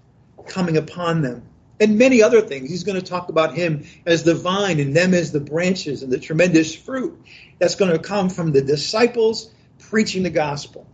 [0.47, 1.43] coming upon them
[1.79, 2.69] and many other things.
[2.69, 6.11] He's going to talk about him as the vine and them as the branches and
[6.11, 7.19] the tremendous fruit
[7.59, 9.49] that's going to come from the disciples
[9.79, 10.85] preaching the gospel,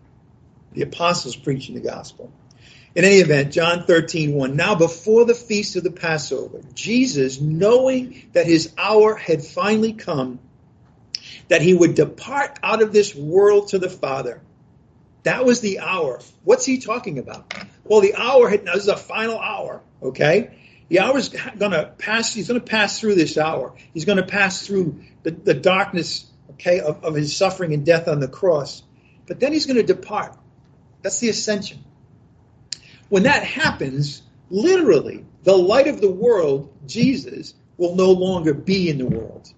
[0.73, 2.31] the apostles preaching the gospel.
[2.95, 4.55] In any event, John 13, 1.
[4.55, 10.39] Now before the feast of the Passover, Jesus, knowing that his hour had finally come,
[11.49, 14.41] that he would depart out of this world to the Father.
[15.23, 16.19] That was the hour.
[16.43, 17.53] What's he talking about?
[17.83, 20.57] Well, the hour had, now this is a final hour, okay?
[20.87, 23.75] The hour is going to pass, he's going to pass through this hour.
[23.93, 28.07] He's going to pass through the, the darkness, okay, of, of his suffering and death
[28.07, 28.81] on the cross.
[29.27, 30.35] But then he's going to depart.
[31.03, 31.83] That's the ascension.
[33.09, 38.97] When that happens, literally, the light of the world, Jesus, will no longer be in
[38.97, 39.51] the world.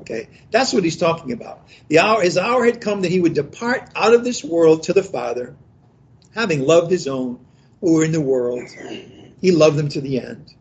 [0.00, 1.68] Okay, that's what he's talking about.
[1.88, 4.92] The hour, his hour had come that he would depart out of this world to
[4.92, 5.56] the Father,
[6.34, 7.44] having loved his own
[7.80, 8.68] who were in the world.
[9.40, 10.52] He loved them to the end.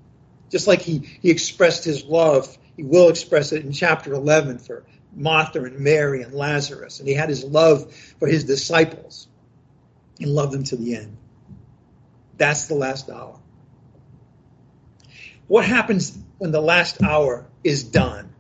[0.49, 4.85] Just like he, he expressed his love, he will express it in chapter 11 for
[5.13, 6.99] Martha and Mary and Lazarus.
[6.99, 9.27] And he had his love for his disciples
[10.19, 11.17] and loved them to the end.
[12.37, 13.39] That's the last hour.
[15.47, 18.33] What happens when the last hour is done?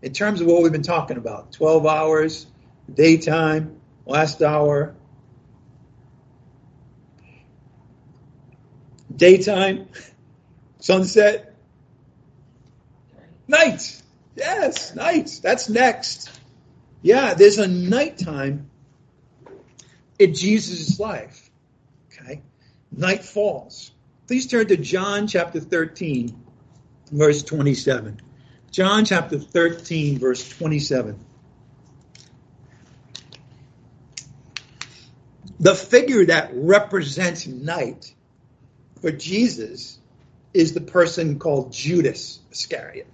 [0.00, 2.46] In terms of what we've been talking about 12 hours,
[2.92, 4.94] daytime, last hour,
[9.14, 9.88] daytime,
[10.80, 11.54] sunset,
[13.46, 14.02] night.
[14.36, 15.40] Yes, night.
[15.42, 16.30] That's next.
[17.02, 18.70] Yeah, there's a nighttime
[20.18, 21.47] in Jesus' life.
[22.98, 23.92] Night falls.
[24.26, 26.36] Please turn to John chapter 13,
[27.12, 28.20] verse 27.
[28.72, 31.16] John chapter 13, verse 27.
[35.60, 38.12] The figure that represents night
[39.00, 40.00] for Jesus
[40.52, 43.06] is the person called Judas Iscariot.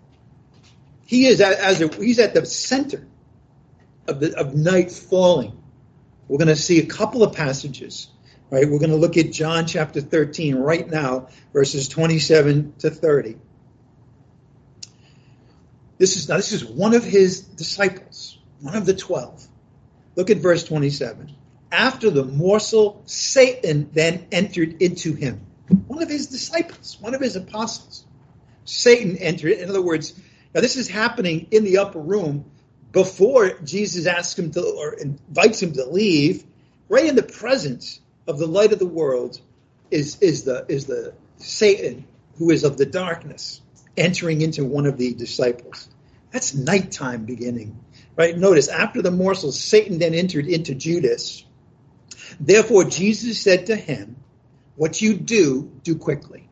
[1.05, 3.07] He is at, as a, he's at the center
[4.09, 5.63] of the of night falling.
[6.27, 8.09] We're going to see a couple of passages.
[8.51, 13.37] Right, we're going to look at John chapter 13 right now, verses 27 to 30.
[15.97, 19.47] This is now this is one of his disciples, one of the twelve.
[20.17, 21.33] Look at verse 27.
[21.71, 25.41] After the morsel, Satan then entered into him
[25.87, 28.05] one of his disciples, one of his apostles.
[28.65, 29.53] Satan entered.
[29.53, 30.21] In other words,
[30.55, 32.45] now this is happening in the upper room
[32.93, 36.45] before Jesus asks him to or invites him to leave.
[36.89, 39.41] Right in the presence of the light of the world
[39.91, 42.07] is is the is the Satan
[42.39, 43.61] who is of the darkness
[43.97, 45.89] entering into one of the disciples.
[46.33, 47.79] That's nighttime beginning.
[48.17, 48.37] Right?
[48.37, 51.45] Notice after the morsel, Satan then entered into Judas.
[52.41, 54.17] Therefore, Jesus said to him,
[54.77, 56.49] what you do, do quickly.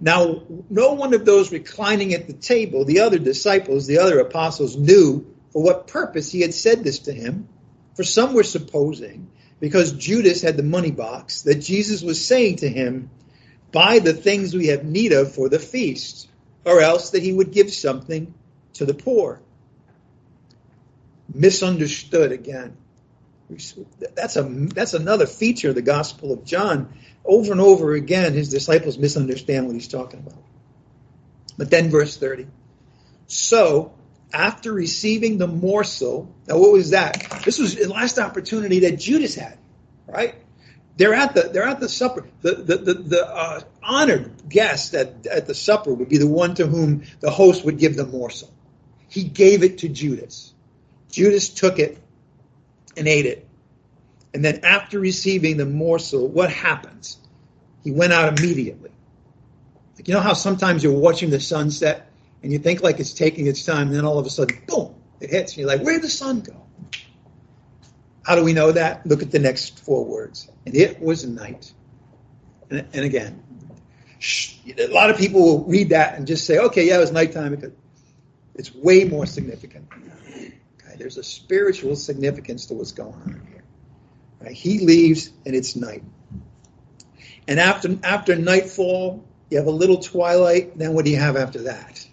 [0.00, 4.76] Now, no one of those reclining at the table, the other disciples, the other apostles,
[4.76, 7.48] knew for what purpose he had said this to him.
[7.94, 9.30] For some were supposing,
[9.64, 13.08] because Judas had the money box, that Jesus was saying to him,
[13.72, 16.28] Buy the things we have need of for the feast,
[16.66, 18.34] or else that he would give something
[18.74, 19.40] to the poor.
[21.32, 22.76] Misunderstood again.
[24.14, 26.92] That's a that's another feature of the Gospel of John.
[27.24, 30.42] Over and over again, his disciples misunderstand what he's talking about.
[31.56, 32.48] But then, verse thirty.
[33.28, 33.93] So,
[34.34, 37.42] after receiving the morsel, now what was that?
[37.44, 39.56] This was the last opportunity that Judas had,
[40.06, 40.34] right?
[40.96, 42.26] They're at the they're at the supper.
[42.42, 46.54] The the the, the uh, honored guest at at the supper would be the one
[46.56, 48.52] to whom the host would give the morsel.
[49.08, 50.52] He gave it to Judas.
[51.10, 51.98] Judas took it
[52.96, 53.48] and ate it.
[54.32, 57.18] And then after receiving the morsel, what happens?
[57.84, 58.90] He went out immediately.
[59.96, 62.10] Like, you know how sometimes you're watching the sunset
[62.44, 64.94] and you think like it's taking its time, and then all of a sudden, boom,
[65.18, 65.52] it hits.
[65.52, 66.62] And you're like, where'd the sun go?
[68.22, 69.06] How do we know that?
[69.06, 70.50] Look at the next four words.
[70.66, 71.72] And it was night.
[72.68, 73.42] And, and again,
[74.18, 77.12] shh, a lot of people will read that and just say, okay, yeah, it was
[77.12, 77.54] nighttime.
[77.54, 77.72] Because
[78.54, 79.88] it's way more significant.
[80.28, 83.64] Okay, there's a spiritual significance to what's going on here.
[84.40, 84.52] Right?
[84.52, 86.04] He leaves and it's night.
[87.48, 90.76] And after after nightfall, you have a little twilight.
[90.76, 92.03] Then what do you have after that?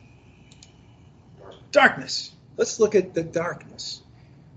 [1.72, 2.32] Darkness.
[2.58, 4.02] Let's look at the darkness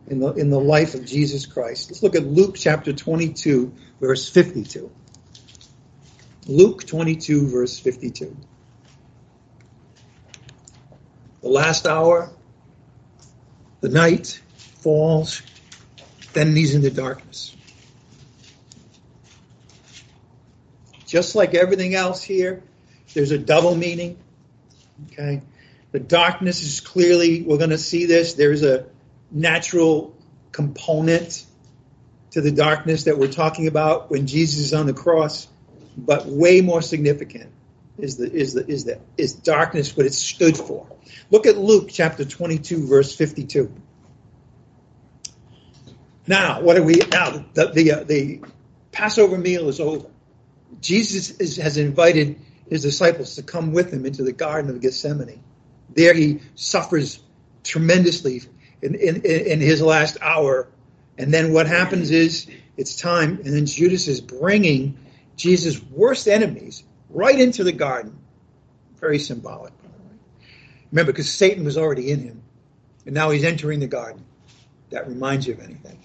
[0.09, 1.90] in the in the life of Jesus Christ.
[1.90, 4.90] Let's look at Luke chapter 22, verse 52.
[6.46, 8.37] Luke 22, verse 52.
[11.40, 12.31] The last hour,
[13.81, 14.42] the night
[14.81, 15.42] falls,
[16.33, 17.57] then he's in the darkness.
[21.07, 22.62] Just like everything else here,
[23.14, 24.18] there's a double meaning.
[25.12, 25.43] Okay.
[25.95, 28.86] The darkness is clearly, we're going to see this, there's a
[29.30, 30.12] natural
[30.51, 31.47] component
[32.32, 35.47] to the darkness that we're talking about when Jesus is on the cross,
[35.97, 37.49] but way more significant
[37.97, 40.84] is the is the is the is darkness what it stood for.
[41.30, 43.72] Look at Luke chapter 22 verse 52.
[46.26, 48.40] Now, what are we now the the, uh, the
[48.90, 50.09] Passover meal is over.
[50.80, 55.40] Jesus is, has invited his disciples to come with him into the garden of Gethsemane.
[55.91, 57.20] There he suffers
[57.62, 58.43] tremendously
[58.82, 60.68] in, in, in his last hour.
[61.18, 64.99] And then what happens is it's time, and then Judas is bringing
[65.37, 68.18] Jesus' worst enemies right into the garden.
[69.01, 70.16] Very symbolic, by the way.
[70.91, 72.43] Remember, because Satan was already in him,
[73.07, 74.24] and now he's entering the garden.
[74.91, 75.99] That reminds you of anything?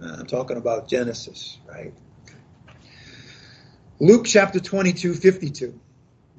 [0.00, 1.92] Uh, I'm talking about Genesis, right?
[4.00, 5.78] Luke chapter 22, 52.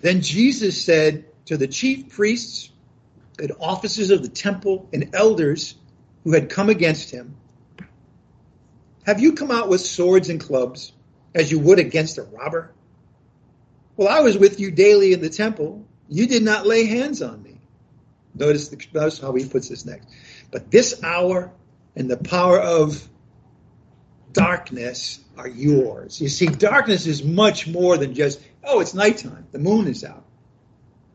[0.02, 2.70] Then Jesus said to the chief priests
[3.40, 5.74] and officers of the temple and elders
[6.24, 7.36] who had come against him,
[9.08, 10.94] Have you come out with swords and clubs
[11.34, 12.72] as you would against a robber?
[13.98, 15.88] Well, I was with you daily in the temple.
[16.08, 17.60] You did not lay hands on me.
[18.36, 20.08] Notice, the, notice how he puts this next.
[20.52, 21.52] But this hour
[21.96, 23.10] and the power of
[24.34, 26.22] darkness are yours.
[26.22, 30.26] You see, darkness is much more than just, oh, it's nighttime, the moon is out.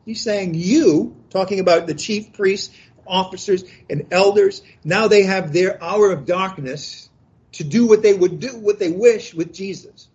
[0.04, 2.74] He's saying you, talking about the chief priests,
[3.06, 7.08] officers, and elders, now they have their hour of darkness
[7.52, 10.08] to do what they would do, what they wish with Jesus.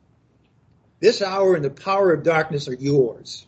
[0.99, 3.45] This hour and the power of darkness are yours.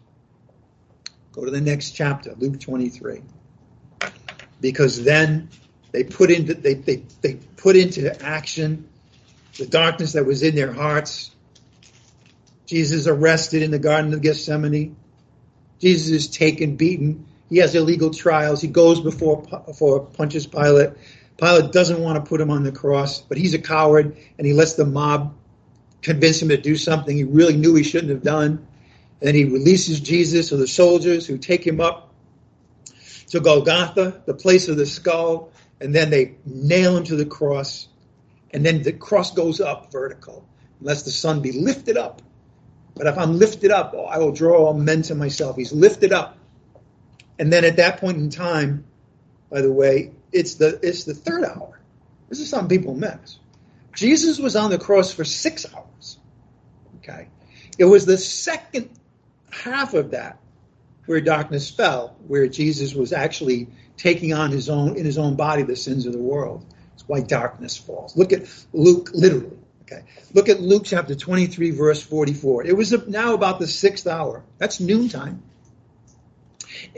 [1.34, 3.22] Go to the next chapter, Luke 23.
[4.60, 5.50] Because then
[5.92, 8.88] they put into they, they, they put into action
[9.58, 11.32] the darkness that was in their hearts.
[12.66, 14.96] Jesus arrested in the Garden of Gethsemane.
[15.82, 17.26] Jesus is taken, beaten.
[17.50, 18.62] He has illegal trials.
[18.62, 20.92] He goes before, before Pontius Pilate.
[21.38, 24.54] Pilate doesn't want to put him on the cross, but he's a coward and he
[24.54, 25.36] lets the mob
[26.02, 28.66] convince him to do something he really knew he shouldn't have done.
[29.20, 32.14] And then he releases Jesus to the soldiers who take him up
[33.30, 37.88] to Golgotha, the place of the skull, and then they nail him to the cross.
[38.52, 40.48] And then the cross goes up vertical,
[40.80, 42.22] unless the Son be lifted up.
[43.02, 45.56] But if I'm lifted up, I will draw all men to myself.
[45.56, 46.38] He's lifted up.
[47.39, 48.86] And then at that point in time,
[49.49, 51.80] by the way, it's the it's the third hour.
[52.30, 53.39] This is something people miss.
[53.95, 56.20] Jesus was on the cross for six hours.
[56.97, 57.28] Okay.
[57.80, 58.91] It was the second
[59.49, 60.38] half of that
[61.08, 65.64] where darkness fell, where Jesus was actually taking on his own in his own body
[65.64, 66.64] the sins of the world.
[66.93, 68.16] It's why darkness falls.
[68.16, 68.43] Look at
[68.74, 69.58] Luke literally.
[69.92, 70.04] Okay.
[70.34, 72.66] Look at Luke chapter 23, verse 44.
[72.66, 74.44] It was now about the sixth hour.
[74.58, 75.44] That's noontime.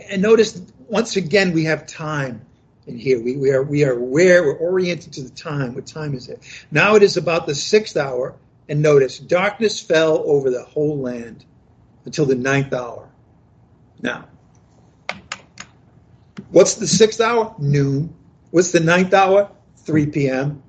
[0.10, 2.46] And notice once again we have time
[2.86, 3.20] in here.
[3.20, 5.74] We, we are we are aware, we're oriented to the time.
[5.74, 6.44] What time is it?
[6.72, 8.36] Now it is about the sixth hour,
[8.70, 11.46] and notice darkness fell over the whole land
[12.06, 13.10] until the ninth hour.
[14.02, 14.26] Now,
[16.52, 17.56] what's the sixth hour?
[17.58, 18.14] Noon.
[18.52, 19.50] What's the ninth hour?
[19.78, 20.64] 3 p.m.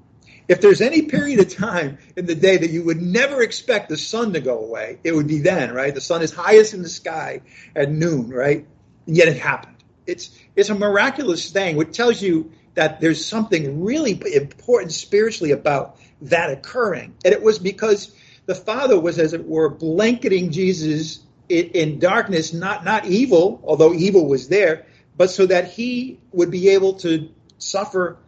[0.47, 3.97] If there's any period of time in the day that you would never expect the
[3.97, 5.95] sun to go away, it would be then, right?
[5.95, 7.40] The sun is highest in the sky
[7.74, 8.66] at noon, right?
[9.07, 9.76] And yet it happened.
[10.07, 15.99] It's it's a miraculous thing, which tells you that there's something really important spiritually about
[16.22, 17.14] that occurring.
[17.24, 18.14] And it was because
[18.47, 23.95] the Father was, as it were, blanketing Jesus in, in darkness, not not evil, although
[23.95, 24.86] evil was there,
[25.16, 28.18] but so that he would be able to suffer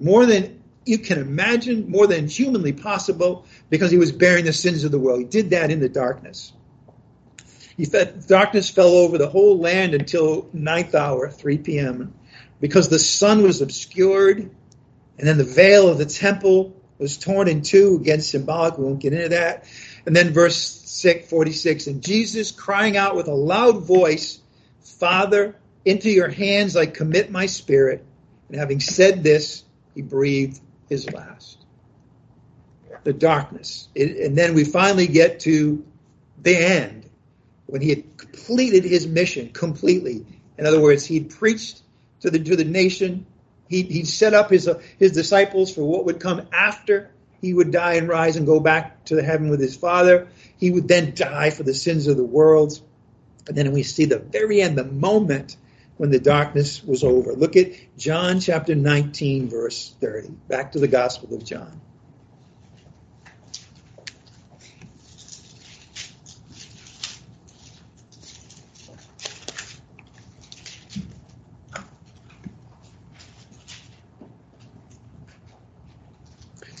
[0.00, 4.84] more than you can imagine, more than humanly possible, because he was bearing the sins
[4.84, 5.20] of the world.
[5.20, 6.52] He did that in the darkness.
[7.76, 12.14] He fed, darkness fell over the whole land until ninth hour, 3 p.m.,
[12.60, 14.38] because the sun was obscured,
[15.18, 17.98] and then the veil of the temple was torn in two.
[18.00, 18.78] Again, symbolic.
[18.78, 19.64] We won't get into that.
[20.06, 24.40] And then verse 6, 46, and Jesus crying out with a loud voice,
[24.80, 28.04] Father, into your hands I commit my spirit.
[28.48, 29.64] And having said this,
[29.94, 30.60] he breathed
[30.94, 31.58] his last.
[33.02, 33.88] The darkness.
[33.94, 35.84] It, and then we finally get to
[36.40, 37.10] the end
[37.66, 40.24] when he had completed his mission completely.
[40.56, 41.82] In other words, he'd preached
[42.20, 43.26] to the, to the nation.
[43.68, 47.72] He, he'd set up his, uh, his disciples for what would come after he would
[47.72, 50.28] die and rise and go back to heaven with his father.
[50.56, 52.80] He would then die for the sins of the world.
[53.46, 55.56] And then we see the very end, the moment
[55.96, 57.32] when the darkness was over.
[57.34, 60.28] Look at John chapter 19, verse 30.
[60.48, 61.80] Back to the Gospel of John.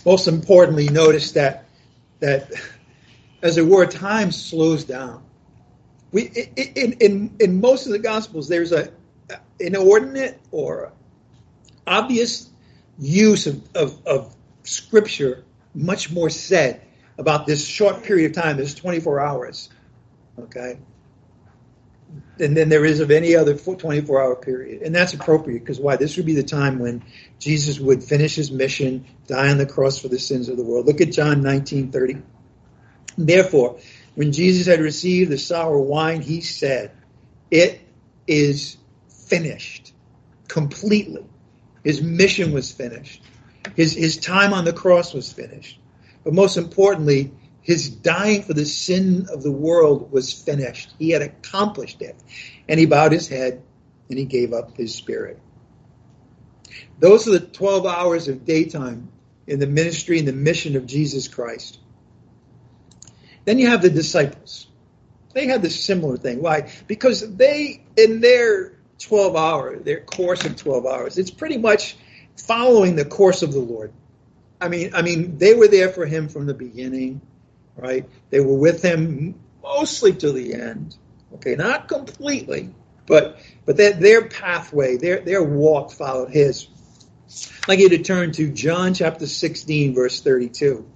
[0.04, 1.64] Most importantly, notice that
[2.20, 2.52] that
[3.42, 5.22] as it were, time slows down.
[6.12, 6.24] We
[6.56, 8.92] in in in most of the Gospels, there's a
[9.58, 10.92] inordinate or
[11.86, 12.48] obvious
[12.98, 15.44] use of, of, of scripture,
[15.74, 16.82] much more said
[17.18, 19.68] about this short period of time, this 24 hours.
[20.38, 20.78] Okay?
[22.38, 24.82] And then there is of any other 24 hour period.
[24.82, 25.96] And that's appropriate because why?
[25.96, 27.04] This would be the time when
[27.38, 30.86] Jesus would finish his mission, die on the cross for the sins of the world.
[30.86, 32.22] Look at John 19 30.
[33.16, 33.78] Therefore,
[34.14, 36.92] when Jesus had received the sour wine, he said,
[37.50, 37.80] It
[38.26, 38.76] is
[39.28, 39.92] finished
[40.48, 41.24] completely.
[41.82, 43.22] His mission was finished.
[43.76, 45.78] His, his time on the cross was finished.
[46.22, 50.94] But most importantly, his dying for the sin of the world was finished.
[50.98, 52.16] He had accomplished it.
[52.68, 53.62] And he bowed his head
[54.08, 55.40] and he gave up his spirit.
[56.98, 59.08] Those are the 12 hours of daytime
[59.46, 61.78] in the ministry and the mission of Jesus Christ.
[63.44, 64.68] Then you have the disciples.
[65.32, 66.40] They had this similar thing.
[66.40, 66.72] Why?
[66.86, 71.96] Because they, in their 12 hour, their course of 12 hours, it's pretty much
[72.36, 73.92] following the course of the Lord.
[74.60, 77.20] I mean, I mean, they were there for him from the beginning,
[77.76, 78.08] right?
[78.30, 80.96] They were with him mostly to the end.
[81.34, 82.72] Okay, not completely,
[83.06, 86.68] but but their, their pathway, their their walk followed his.
[87.62, 90.86] I'd like you to turn to John chapter 16, verse 32.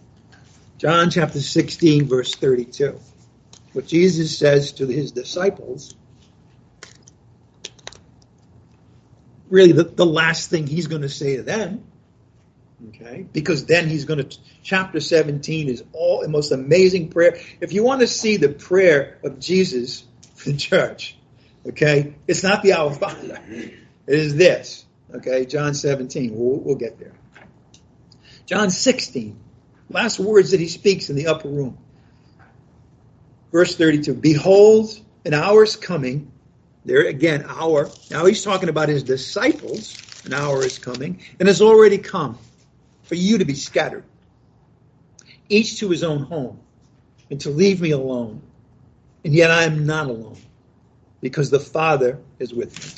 [0.78, 3.00] John chapter 16, verse 32.
[3.72, 5.96] What Jesus says to his disciples,
[9.50, 11.84] really the, the last thing he's going to say to them.
[12.88, 17.36] Okay, because then he's going to, chapter 17 is all the most amazing prayer.
[17.60, 21.16] If you want to see the prayer of Jesus for the church,
[21.66, 23.40] okay, it's not the Our Father.
[23.50, 23.74] It
[24.06, 24.86] is this.
[25.12, 26.34] Okay, John 17.
[26.34, 27.14] We'll, we'll get there.
[28.46, 29.38] John 16.
[29.90, 31.78] Last words that he speaks in the upper room.
[33.50, 34.14] Verse 32.
[34.14, 36.30] Behold, an hour is coming.
[36.88, 37.90] There again, hour.
[38.10, 39.94] Now he's talking about his disciples.
[40.24, 42.38] An hour is coming and has already come
[43.02, 44.04] for you to be scattered,
[45.50, 46.58] each to his own home,
[47.30, 48.40] and to leave me alone.
[49.22, 50.38] And yet I am not alone,
[51.20, 52.90] because the Father is with me.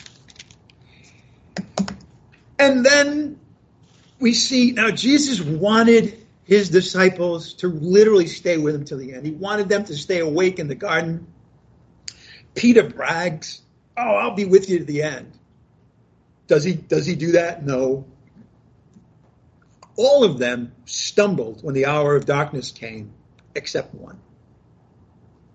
[2.60, 3.40] And then
[4.20, 9.26] we see now Jesus wanted his disciples to literally stay with him till the end.
[9.26, 11.26] He wanted them to stay awake in the garden.
[12.54, 13.62] Peter brags,
[14.00, 15.32] "Oh, I'll be with you to the end."
[16.46, 17.64] Does he does he do that?
[17.64, 18.06] No.
[19.96, 23.12] All of them stumbled when the hour of darkness came,
[23.54, 24.18] except one.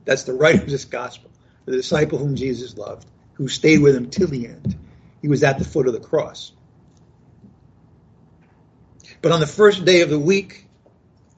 [0.05, 1.31] That's the writer of this gospel,
[1.65, 4.75] the disciple whom Jesus loved, who stayed with him till the end.
[5.21, 6.51] He was at the foot of the cross.
[9.21, 10.67] But on the first day of the week,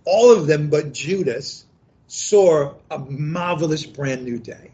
[0.05, 1.65] all of them but Judas
[2.07, 4.71] saw a marvelous brand new day.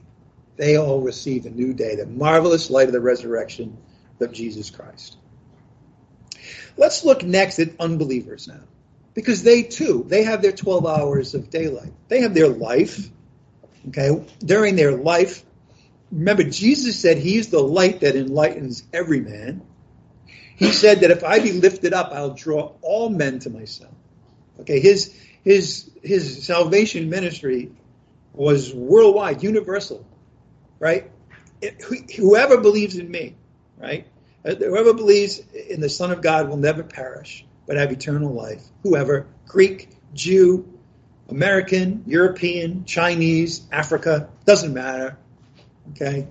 [0.56, 3.78] They all received a new day, the marvelous light of the resurrection
[4.20, 5.18] of Jesus Christ.
[6.78, 8.62] Let's look next at unbelievers now.
[9.14, 11.94] Because they too, they have their 12 hours of daylight.
[12.08, 13.10] They have their life.
[13.90, 14.26] Okay.
[14.40, 15.44] During their life,
[16.12, 19.62] remember, Jesus said he's the light that enlightens every man.
[20.56, 23.94] He said that if I be lifted up, I'll draw all men to myself.
[24.62, 27.72] Okay, his his his salvation ministry
[28.34, 30.06] was worldwide, universal,
[30.84, 31.10] right?
[31.62, 31.82] It,
[32.14, 33.36] whoever believes in me,
[33.78, 34.06] right?
[34.44, 38.62] Uh, whoever believes in the Son of God will never perish, but have eternal life.
[38.84, 40.68] Whoever, Greek, Jew,
[41.30, 45.18] American, European, Chinese, Africa, doesn't matter.
[45.92, 46.28] Okay?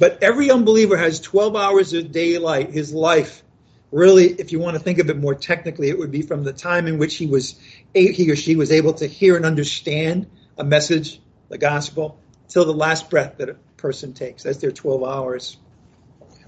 [0.00, 2.70] But every unbeliever has 12 hours of daylight.
[2.70, 3.44] His life
[3.92, 6.52] really, if you want to think of it more technically, it would be from the
[6.52, 7.56] time in which he was
[7.94, 10.26] he or she was able to hear and understand
[10.58, 14.44] a message, the gospel, till the last breath that person takes.
[14.44, 15.58] That's their 12 hours.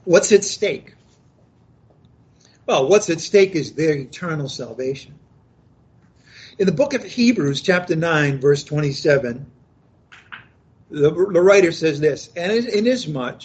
[0.04, 0.94] What's at stake?
[2.64, 5.18] Well, what's at stake is their eternal salvation.
[6.58, 9.44] In the book of Hebrews, chapter 9, verse 27,
[10.90, 13.42] the, the writer says this, and inasmuch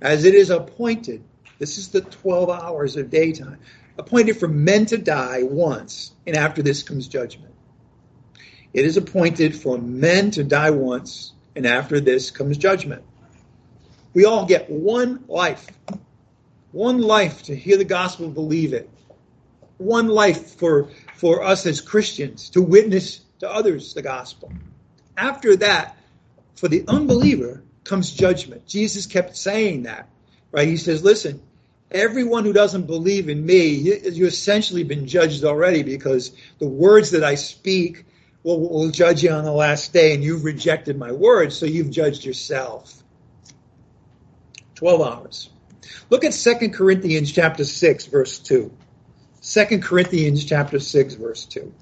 [0.00, 1.22] as it is appointed
[1.58, 3.58] this is the 12 hours of daytime.
[3.98, 7.52] Appointed for men to die once, and after this comes judgment.
[8.72, 13.02] It is appointed for men to die once, and after this comes judgment.
[14.18, 15.68] We all get one life.
[16.72, 18.90] One life to hear the gospel, believe it.
[19.76, 24.52] One life for, for us as Christians to witness to others the gospel.
[25.16, 25.96] After that,
[26.56, 28.66] for the unbeliever comes judgment.
[28.66, 30.08] Jesus kept saying that,
[30.50, 30.66] right?
[30.66, 31.40] He says, listen,
[31.92, 37.22] everyone who doesn't believe in me, you've essentially been judged already because the words that
[37.22, 38.04] I speak
[38.42, 41.92] will, will judge you on the last day, and you've rejected my words, so you've
[41.92, 43.04] judged yourself.
[44.78, 45.50] 12 hours.
[46.08, 48.70] Look at 2 Corinthians chapter 6, verse 2.
[49.42, 51.74] 2 Corinthians chapter 6, verse 2.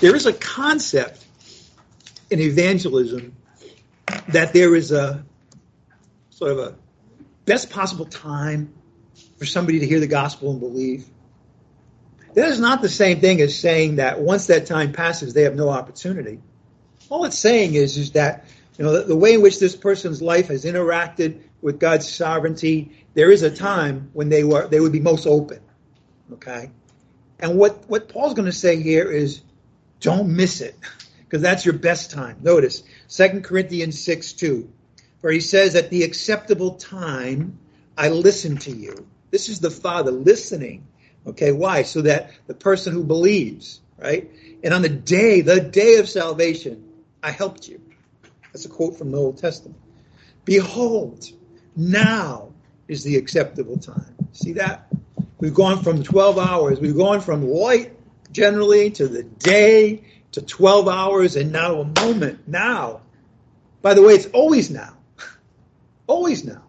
[0.00, 1.26] There is a concept
[2.30, 3.36] in evangelism
[4.28, 5.22] that there is a
[6.30, 6.74] sort of a
[7.44, 8.72] best possible time
[9.38, 11.06] for somebody to hear the gospel and believe.
[12.34, 15.56] That is not the same thing as saying that once that time passes, they have
[15.56, 16.40] no opportunity.
[17.08, 18.44] All it's saying is, is that
[18.76, 23.04] you know the, the way in which this person's life has interacted with God's sovereignty,
[23.14, 25.60] there is a time when they were they would be most open.
[26.34, 26.70] Okay,
[27.40, 29.40] and what what Paul's going to say here is,
[30.00, 30.76] don't miss it,
[31.20, 32.38] because that's your best time.
[32.42, 34.70] Notice 2 Corinthians six two,
[35.22, 37.58] where he says, "At the acceptable time,
[37.96, 40.86] I listened to you." This is the Father listening.
[41.26, 41.82] Okay, why?
[41.82, 44.30] So that the person who believes, right?
[44.64, 46.88] And on the day, the day of salvation,
[47.22, 47.80] I helped you.
[48.52, 49.78] That's a quote from the Old Testament.
[50.44, 51.26] Behold,
[51.76, 52.52] now
[52.88, 54.16] is the acceptable time.
[54.32, 54.90] See that?
[55.38, 57.94] We've gone from 12 hours, we've gone from light
[58.32, 62.48] generally to the day to 12 hours and now a moment.
[62.48, 63.02] Now.
[63.82, 64.96] By the way, it's always now.
[66.06, 66.67] always now.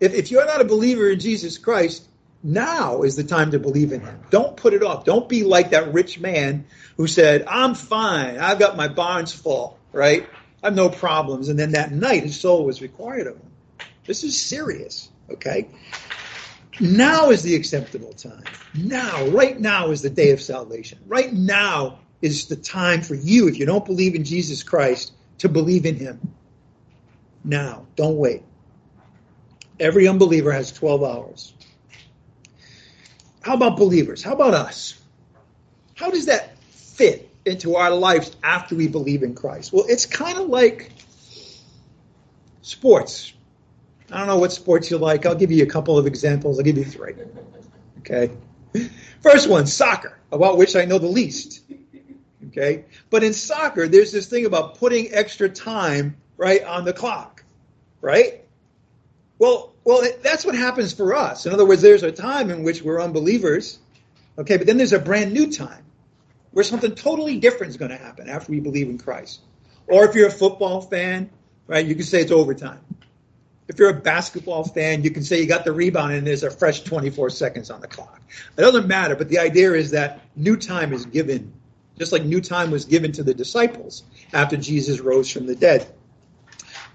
[0.00, 2.08] If, if you're not a believer in Jesus Christ,
[2.42, 4.20] now is the time to believe in him.
[4.30, 5.04] Don't put it off.
[5.04, 6.66] Don't be like that rich man
[6.96, 8.38] who said, I'm fine.
[8.38, 10.28] I've got my barns full, right?
[10.62, 11.48] I have no problems.
[11.48, 13.50] And then that night his soul was required of him.
[14.06, 15.68] This is serious, okay?
[16.78, 18.44] Now is the acceptable time.
[18.74, 20.98] Now, right now is the day of salvation.
[21.06, 25.48] Right now is the time for you, if you don't believe in Jesus Christ, to
[25.48, 26.20] believe in him.
[27.44, 28.42] Now, don't wait.
[29.78, 31.54] Every unbeliever has 12 hours.
[33.42, 34.22] How about believers?
[34.22, 35.00] How about us?
[35.94, 39.72] How does that fit into our lives after we believe in Christ?
[39.72, 40.92] Well, it's kind of like
[42.62, 43.32] sports.
[44.10, 45.26] I don't know what sports you like.
[45.26, 46.58] I'll give you a couple of examples.
[46.58, 47.14] I'll give you three.
[47.98, 48.30] Okay.
[49.20, 51.62] First one, soccer, about which I know the least.
[52.48, 52.84] Okay.
[53.10, 57.44] But in soccer, there's this thing about putting extra time right on the clock,
[58.00, 58.45] right?
[59.38, 61.46] Well, well, that's what happens for us.
[61.46, 63.78] In other words, there's a time in which we're unbelievers,
[64.38, 65.84] okay, but then there's a brand new time
[66.52, 69.40] where something totally different is going to happen after we believe in Christ.
[69.86, 71.30] Or if you're a football fan,
[71.66, 72.80] right, you can say it's overtime.
[73.68, 76.50] If you're a basketball fan, you can say you got the rebound and there's a
[76.50, 78.20] fresh 24 seconds on the clock.
[78.56, 81.52] It doesn't matter, but the idea is that new time is given,
[81.98, 85.86] just like new time was given to the disciples after Jesus rose from the dead.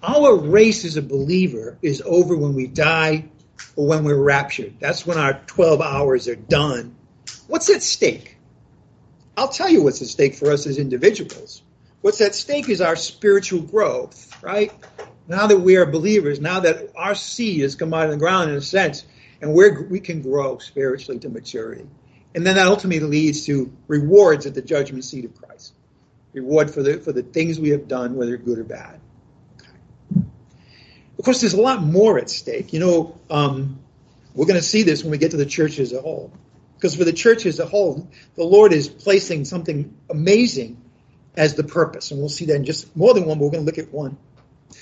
[0.03, 3.29] Our race as a believer is over when we die
[3.75, 4.73] or when we're raptured.
[4.79, 6.95] That's when our 12 hours are done.
[7.47, 8.37] What's at stake?
[9.37, 11.61] I'll tell you what's at stake for us as individuals.
[12.01, 14.71] What's at stake is our spiritual growth, right?
[15.27, 18.49] Now that we are believers, now that our seed has come out of the ground
[18.49, 19.05] in a sense,
[19.39, 21.87] and we're, we can grow spiritually to maturity.
[22.33, 25.73] And then that ultimately leads to rewards at the judgment seat of Christ.
[26.33, 28.99] Reward for the, for the things we have done, whether good or bad.
[31.21, 32.73] Of course, there's a lot more at stake.
[32.73, 33.79] You know, um,
[34.33, 36.33] we're going to see this when we get to the church as a whole.
[36.73, 40.81] Because for the church as a whole, the Lord is placing something amazing
[41.37, 42.09] as the purpose.
[42.09, 43.93] And we'll see that in just more than one, but we're going to look at
[43.93, 44.17] one.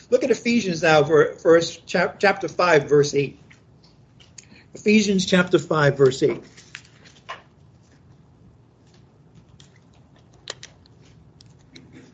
[0.10, 3.38] Look at Ephesians now, for, verse, chapter 5, verse 8.
[4.76, 6.42] Ephesians chapter 5, verse 8.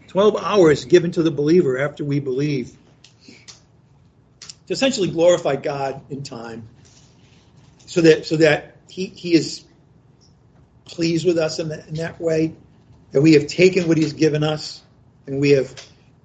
[0.07, 2.75] Twelve hours given to the believer after we believe
[4.67, 6.67] to essentially glorify God in time,
[7.85, 9.63] so that so that He He is
[10.85, 12.53] pleased with us in that, in that way,
[13.11, 14.81] that we have taken what He's given us
[15.27, 15.75] and we have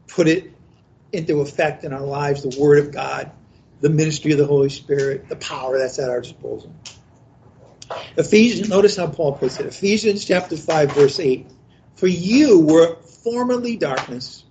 [0.09, 0.53] put it
[1.13, 3.31] into effect in our lives, the Word of God,
[3.81, 6.73] the ministry of the Holy Spirit, the power that's at our disposal.
[8.17, 9.67] Ephesians, notice how Paul puts it.
[9.67, 11.47] Ephesians chapter 5, verse 8.
[11.95, 14.45] For you were formerly darkness,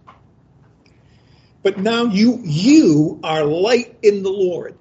[1.62, 4.78] but now you you are light in the Lord.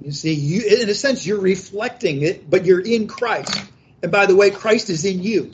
[0.00, 3.64] You see, you in a sense you're reflecting it, but you're in Christ.
[4.02, 5.50] And by the way, Christ is in you.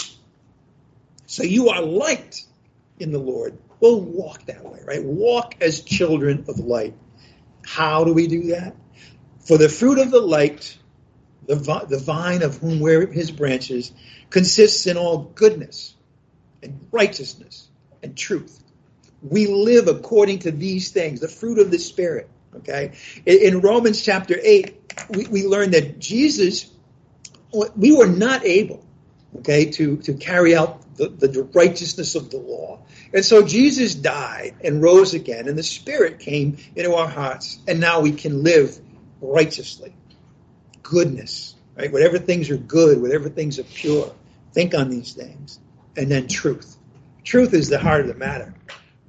[1.26, 2.44] So you are light
[2.98, 3.56] in the Lord.
[3.78, 5.04] Well, walk that way, right?
[5.04, 6.94] Walk as children of light.
[7.64, 8.74] How do we do that?
[9.46, 10.76] For the fruit of the light,
[11.46, 13.92] the, the vine of whom we're his branches,
[14.28, 15.94] consists in all goodness
[16.62, 17.68] and righteousness
[18.02, 18.62] and truth
[19.22, 22.28] we live according to these things, the fruit of the Spirit.
[22.56, 22.92] Okay.
[23.26, 26.70] In Romans chapter 8, we, we learn that Jesus,
[27.76, 28.84] we were not able,
[29.38, 32.80] okay, to, to carry out the, the righteousness of the law.
[33.12, 37.80] And so Jesus died and rose again, and the Spirit came into our hearts, and
[37.80, 38.78] now we can live
[39.20, 39.94] righteously.
[40.82, 41.92] Goodness, right?
[41.92, 44.12] Whatever things are good, whatever things are pure,
[44.52, 45.58] think on these things.
[45.96, 46.76] And then truth.
[47.24, 48.54] Truth is the heart of the matter.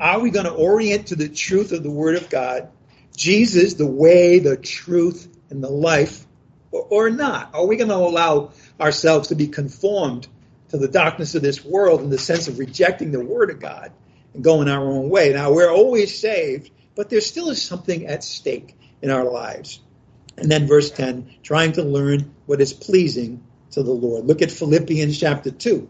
[0.01, 2.69] Are we going to orient to the truth of the Word of God,
[3.15, 6.25] Jesus, the way, the truth, and the life,
[6.71, 7.53] or, or not?
[7.53, 10.27] Are we going to allow ourselves to be conformed
[10.69, 13.91] to the darkness of this world in the sense of rejecting the Word of God
[14.33, 15.33] and going our own way.
[15.33, 19.81] Now, we're always saved, but there still is something at stake in our lives.
[20.35, 24.25] And then verse 10, trying to learn what is pleasing to the Lord.
[24.25, 25.87] Look at Philippians chapter 2,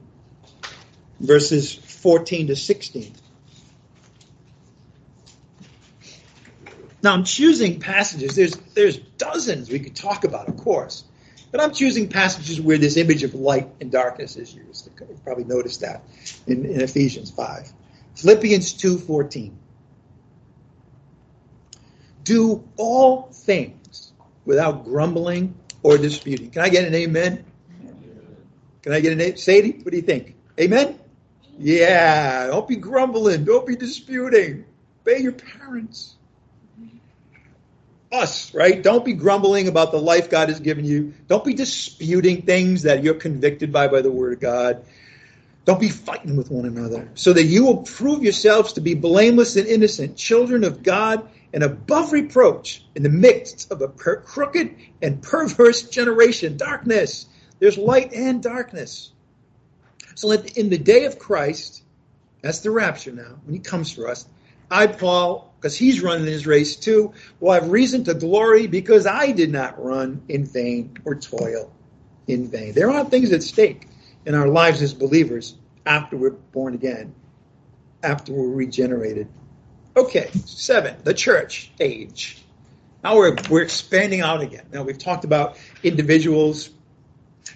[1.21, 3.13] verses 14 to 16.
[7.03, 8.35] Now I'm choosing passages.
[8.35, 11.03] There's there's dozens we could talk about, of course,
[11.51, 14.89] but I'm choosing passages where this image of light and darkness is used.
[14.99, 16.03] You've probably noticed that
[16.45, 17.71] in, in Ephesians five,
[18.15, 19.57] Philippians two fourteen.
[22.23, 24.13] Do all things
[24.45, 26.51] without grumbling or disputing.
[26.51, 27.43] Can I get an amen?
[28.83, 29.37] Can I get an amen?
[29.37, 30.35] Sadie, what do you think?
[30.59, 30.99] Amen?
[31.57, 33.43] Yeah, don't be grumbling.
[33.43, 34.65] Don't be disputing.
[35.01, 36.15] Obey your parents.
[38.11, 38.81] Us, right?
[38.83, 41.13] Don't be grumbling about the life God has given you.
[41.27, 44.85] Don't be disputing things that you're convicted by by the Word of God.
[45.63, 49.55] Don't be fighting with one another, so that you will prove yourselves to be blameless
[49.55, 54.75] and innocent, children of God and above reproach in the midst of a per- crooked
[55.01, 56.57] and perverse generation.
[56.57, 57.27] Darkness.
[57.59, 59.11] There's light and darkness.
[60.15, 61.83] So in the day of Christ,
[62.41, 64.25] that's the rapture now, when he comes for us,
[64.69, 69.31] I, Paul, because he's running his race too, will have reason to glory because I
[69.31, 71.71] did not run in vain or toil
[72.27, 72.73] in vain.
[72.73, 73.87] There are things at stake
[74.25, 75.55] in our lives as believers
[75.85, 77.13] after we're born again,
[78.01, 79.27] after we're regenerated.
[79.95, 82.43] Okay, seven, the church age.
[83.03, 84.65] Now we're, we're expanding out again.
[84.71, 86.71] Now we've talked about individuals.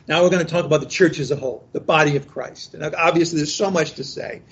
[0.07, 2.75] Now we're going to talk about the church as a whole, the body of Christ.
[2.75, 4.43] And obviously there's so much to say.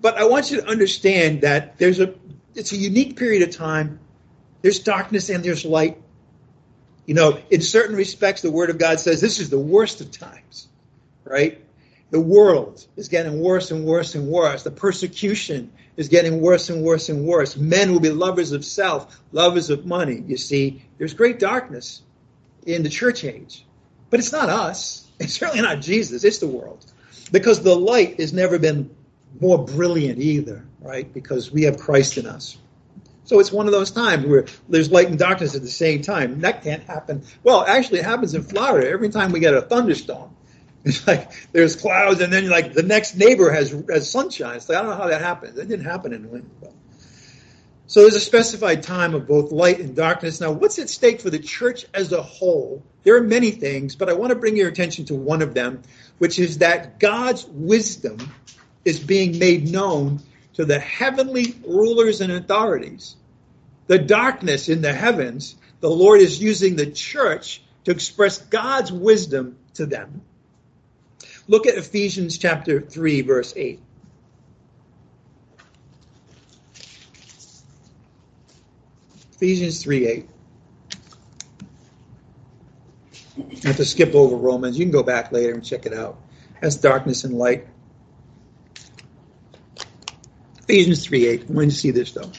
[0.00, 2.14] But I want you to understand that there's a
[2.54, 4.00] it's a unique period of time.
[4.62, 5.98] There's darkness and there's light.
[7.06, 10.10] You know, in certain respects, the Word of God says this is the worst of
[10.10, 10.68] times,
[11.24, 11.64] right?
[12.10, 14.62] The world is getting worse and worse and worse.
[14.64, 17.56] The persecution is getting worse and worse and worse.
[17.56, 20.22] Men will be lovers of self, lovers of money.
[20.26, 22.02] You see, there's great darkness
[22.66, 23.64] in the church age.
[24.10, 25.06] But it's not us.
[25.20, 26.24] It's certainly not Jesus.
[26.24, 26.84] It's the world.
[27.30, 28.90] Because the light has never been
[29.38, 31.12] more brilliant either, right?
[31.12, 32.56] Because we have Christ in us.
[33.24, 36.40] So it's one of those times where there's light and darkness at the same time.
[36.40, 37.22] That can't happen.
[37.44, 40.34] Well, actually, it happens in Florida every time we get a thunderstorm.
[40.84, 44.56] It's like there's clouds, and then like the next neighbor has has sunshine.
[44.56, 45.58] It's like I don't know how that happens.
[45.58, 46.42] It didn't happen in New
[47.86, 50.40] So there's a specified time of both light and darkness.
[50.40, 52.82] Now, what's at stake for the church as a whole?
[53.02, 55.82] There are many things, but I want to bring your attention to one of them,
[56.16, 58.16] which is that God's wisdom
[58.84, 60.20] is being made known
[60.54, 63.16] to the heavenly rulers and authorities.
[63.86, 69.56] The darkness in the heavens, the Lord is using the church to express God's wisdom
[69.74, 70.22] to them.
[71.48, 73.80] Look at Ephesians chapter 3, verse 8.
[79.32, 80.28] Ephesians 3 8.
[83.38, 84.78] I have to skip over Romans.
[84.78, 86.18] You can go back later and check it out.
[86.60, 87.66] That's darkness and light.
[90.70, 91.40] Ephesians 3 8.
[91.40, 92.30] I want you to see this though.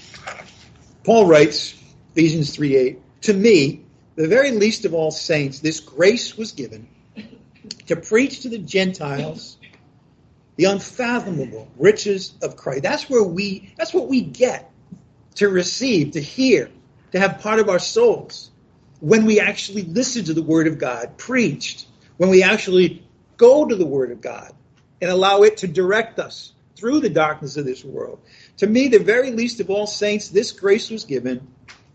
[1.04, 1.78] Paul writes,
[2.14, 3.84] Ephesians 3 8, to me,
[4.16, 6.88] the very least of all saints, this grace was given
[7.88, 9.58] to preach to the Gentiles
[10.56, 12.84] the unfathomable riches of Christ.
[12.84, 14.72] That's where we, that's what we get
[15.36, 16.72] to receive, to hear,
[17.12, 18.50] to have part of our souls
[19.02, 23.06] when we actually listen to the Word of God preached, when we actually
[23.36, 24.54] go to the Word of God
[25.02, 28.20] and allow it to direct us through the darkness of this world.
[28.58, 31.48] To me, the very least of all saints, this grace was given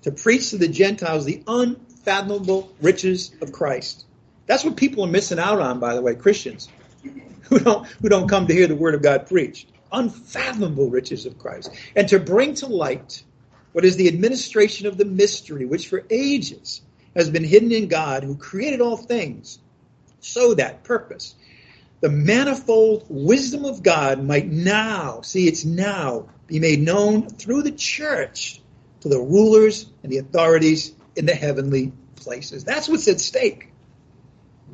[0.02, 4.04] to preach to the Gentiles the unfathomable riches of Christ.
[4.46, 6.68] That's what people are missing out on, by the way, Christians
[7.42, 9.68] who don't who don't come to hear the word of God preached.
[9.92, 11.70] Unfathomable riches of Christ.
[11.94, 13.22] And to bring to light
[13.72, 16.82] what is the administration of the mystery, which for ages
[17.14, 19.58] has been hidden in God who created all things,
[20.20, 21.34] so that purpose
[22.00, 27.72] the manifold wisdom of God might now, see, it's now, be made known through the
[27.72, 28.60] church
[29.00, 32.64] to the rulers and the authorities in the heavenly places.
[32.64, 33.72] That's what's at stake.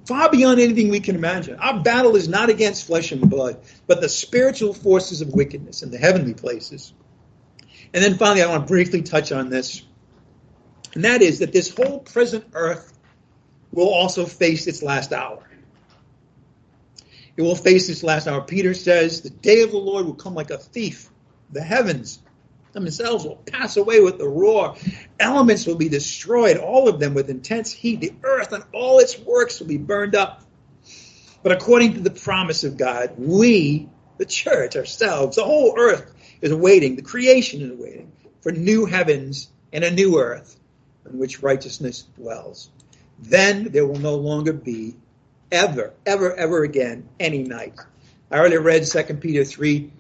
[0.07, 1.57] Far beyond anything we can imagine.
[1.57, 5.91] Our battle is not against flesh and blood, but the spiritual forces of wickedness in
[5.91, 6.93] the heavenly places.
[7.95, 9.83] And then finally, I want to briefly touch on this.
[10.95, 12.93] And that is that this whole present earth
[13.71, 15.47] will also face its last hour.
[17.43, 18.41] It will face this last hour.
[18.41, 21.11] Peter says, The day of the Lord will come like a thief.
[21.51, 22.21] The heavens
[22.73, 24.77] themselves will pass away with a roar.
[25.19, 28.01] Elements will be destroyed, all of them with intense heat.
[28.01, 30.45] The earth and all its works will be burned up.
[31.43, 33.89] But according to the promise of God, we,
[34.19, 39.51] the church ourselves, the whole earth is waiting, the creation is waiting for new heavens
[39.73, 40.61] and a new earth
[41.11, 42.71] in which righteousness dwells.
[43.19, 44.95] Then there will no longer be
[45.53, 47.75] ever, ever, ever again any night.
[48.31, 49.93] I already read 2 Peter 3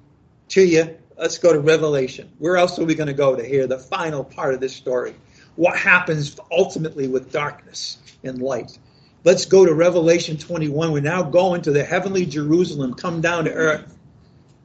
[0.48, 0.96] to you.
[1.16, 2.32] Let's go to Revelation.
[2.38, 5.14] Where else are we going to go to hear the final part of this story?
[5.54, 8.76] What happens ultimately with darkness and light?
[9.22, 10.90] Let's go to Revelation 21.
[10.90, 13.96] We're now going to the heavenly Jerusalem, come down to earth.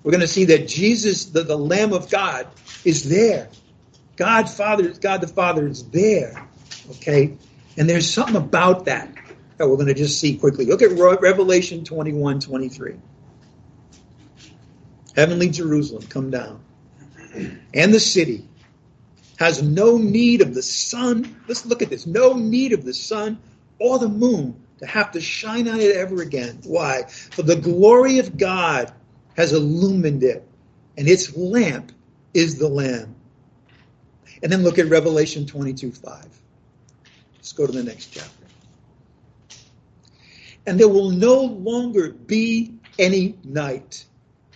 [0.02, 2.48] We're going to see that Jesus, the, the Lamb of God,
[2.86, 3.50] is there.
[4.16, 6.48] God Father, God the Father is there.
[6.92, 7.38] Okay?
[7.76, 9.14] And there's something about that
[9.58, 10.66] that we're going to just see quickly.
[10.66, 12.96] Look at Revelation 21, 23.
[15.16, 16.64] Heavenly Jerusalem, come down.
[17.74, 18.48] And the city
[19.38, 21.36] has no need of the sun.
[21.48, 22.06] Let's look at this.
[22.06, 23.40] No need of the sun
[23.80, 26.60] or the moon to have to shine on it ever again.
[26.64, 27.04] Why?
[27.04, 28.94] For the glory of God
[29.36, 30.48] has illumined it,
[30.98, 31.92] and its lamp
[32.34, 33.16] is the Lamb.
[34.44, 36.26] And then look at Revelation 22 5.
[37.36, 38.37] Let's go to the next chapter.
[40.68, 44.06] And there will no longer be any night.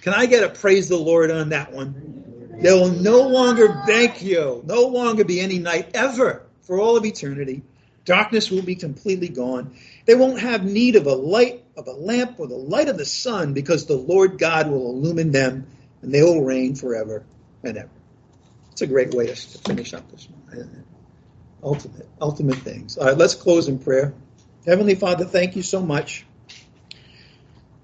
[0.02, 2.60] Can I get a praise the Lord on that one?
[2.62, 7.06] There will no longer, thank you, no longer be any night ever for all of
[7.06, 7.64] eternity.
[8.04, 9.76] Darkness will be completely gone.
[10.06, 13.06] They won't have need of a light, of a lamp, or the light of the
[13.06, 15.68] sun, because the Lord God will illumine them,
[16.02, 17.24] and they will reign forever
[17.64, 17.90] and ever.
[18.72, 20.84] It's a great way to finish up this morning.
[21.64, 22.98] Ultimate, ultimate things.
[22.98, 24.14] All right, let's close in prayer.
[24.66, 26.24] Heavenly Father, thank you so much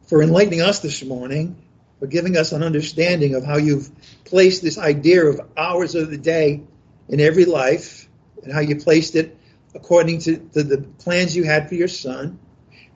[0.05, 1.59] for enlightening us this morning,
[1.99, 3.89] for giving us an understanding of how you've
[4.25, 6.61] placed this idea of hours of the day
[7.09, 8.07] in every life,
[8.43, 9.35] and how you placed it
[9.73, 12.37] according to the, plans you had for your son.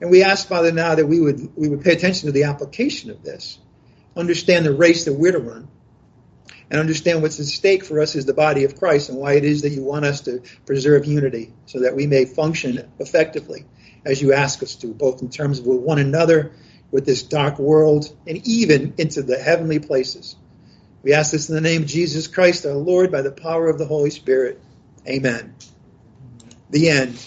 [0.00, 3.10] And we ask, Father, now that we would we would pay attention to the application
[3.10, 3.58] of this,
[4.16, 5.66] understand the race that we're to run,
[6.72, 9.44] and understand what's at stake for us as the body of Christ and why it
[9.44, 13.64] is that you want us to preserve unity so that we may function effectively
[14.04, 16.52] as you ask us to, both in terms of with one another,
[16.90, 20.34] with this dark world, and even into the heavenly places.
[21.04, 23.78] We ask this in the name of Jesus Christ, our Lord, by the power of
[23.78, 24.60] the Holy Spirit.
[25.06, 25.54] Amen
[26.72, 27.24] the end.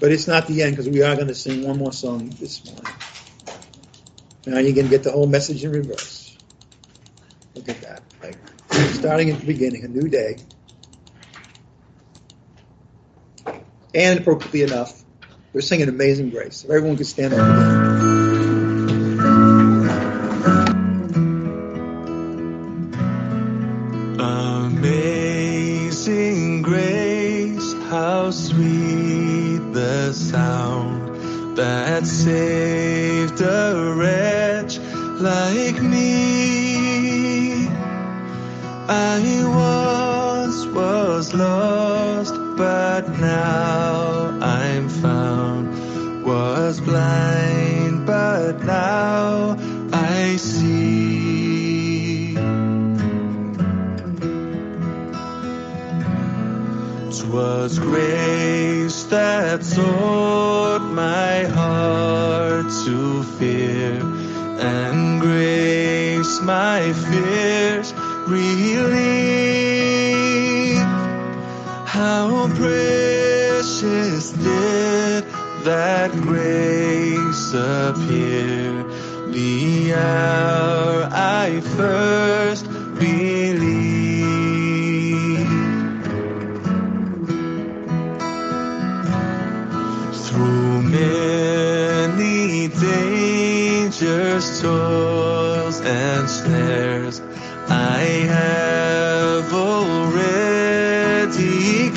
[0.00, 2.64] But it's not the end because we are going to sing one more song this
[2.66, 2.92] morning.
[4.44, 6.36] Now you're going to get the whole message in reverse.
[7.54, 8.02] Look at that.
[9.04, 10.38] Starting at the beginning, a new day.
[13.94, 15.04] And appropriately enough,
[15.52, 16.64] we're singing Amazing Grace.
[16.64, 18.23] If everyone could stand up again.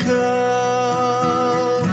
[0.05, 1.87] Already.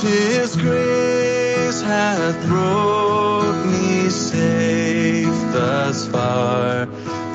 [0.00, 6.88] Tis grace hath brought me safe thus far,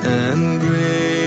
[0.04, 1.19] and grace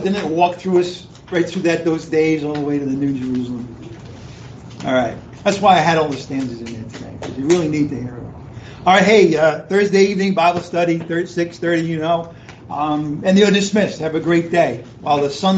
[0.00, 2.96] Didn't it walk through us right through that those days all the way to the
[2.96, 3.66] New Jerusalem?
[4.84, 5.16] All right.
[5.44, 8.00] That's why I had all the stanzas in there today, because you really need to
[8.00, 8.22] hear it.
[8.86, 12.34] All right, hey, uh, Thursday evening Bible study, 6.30, you know.
[12.70, 13.98] Um, and you're dismissed.
[13.98, 14.84] Have a great day.
[15.00, 15.48] While the sun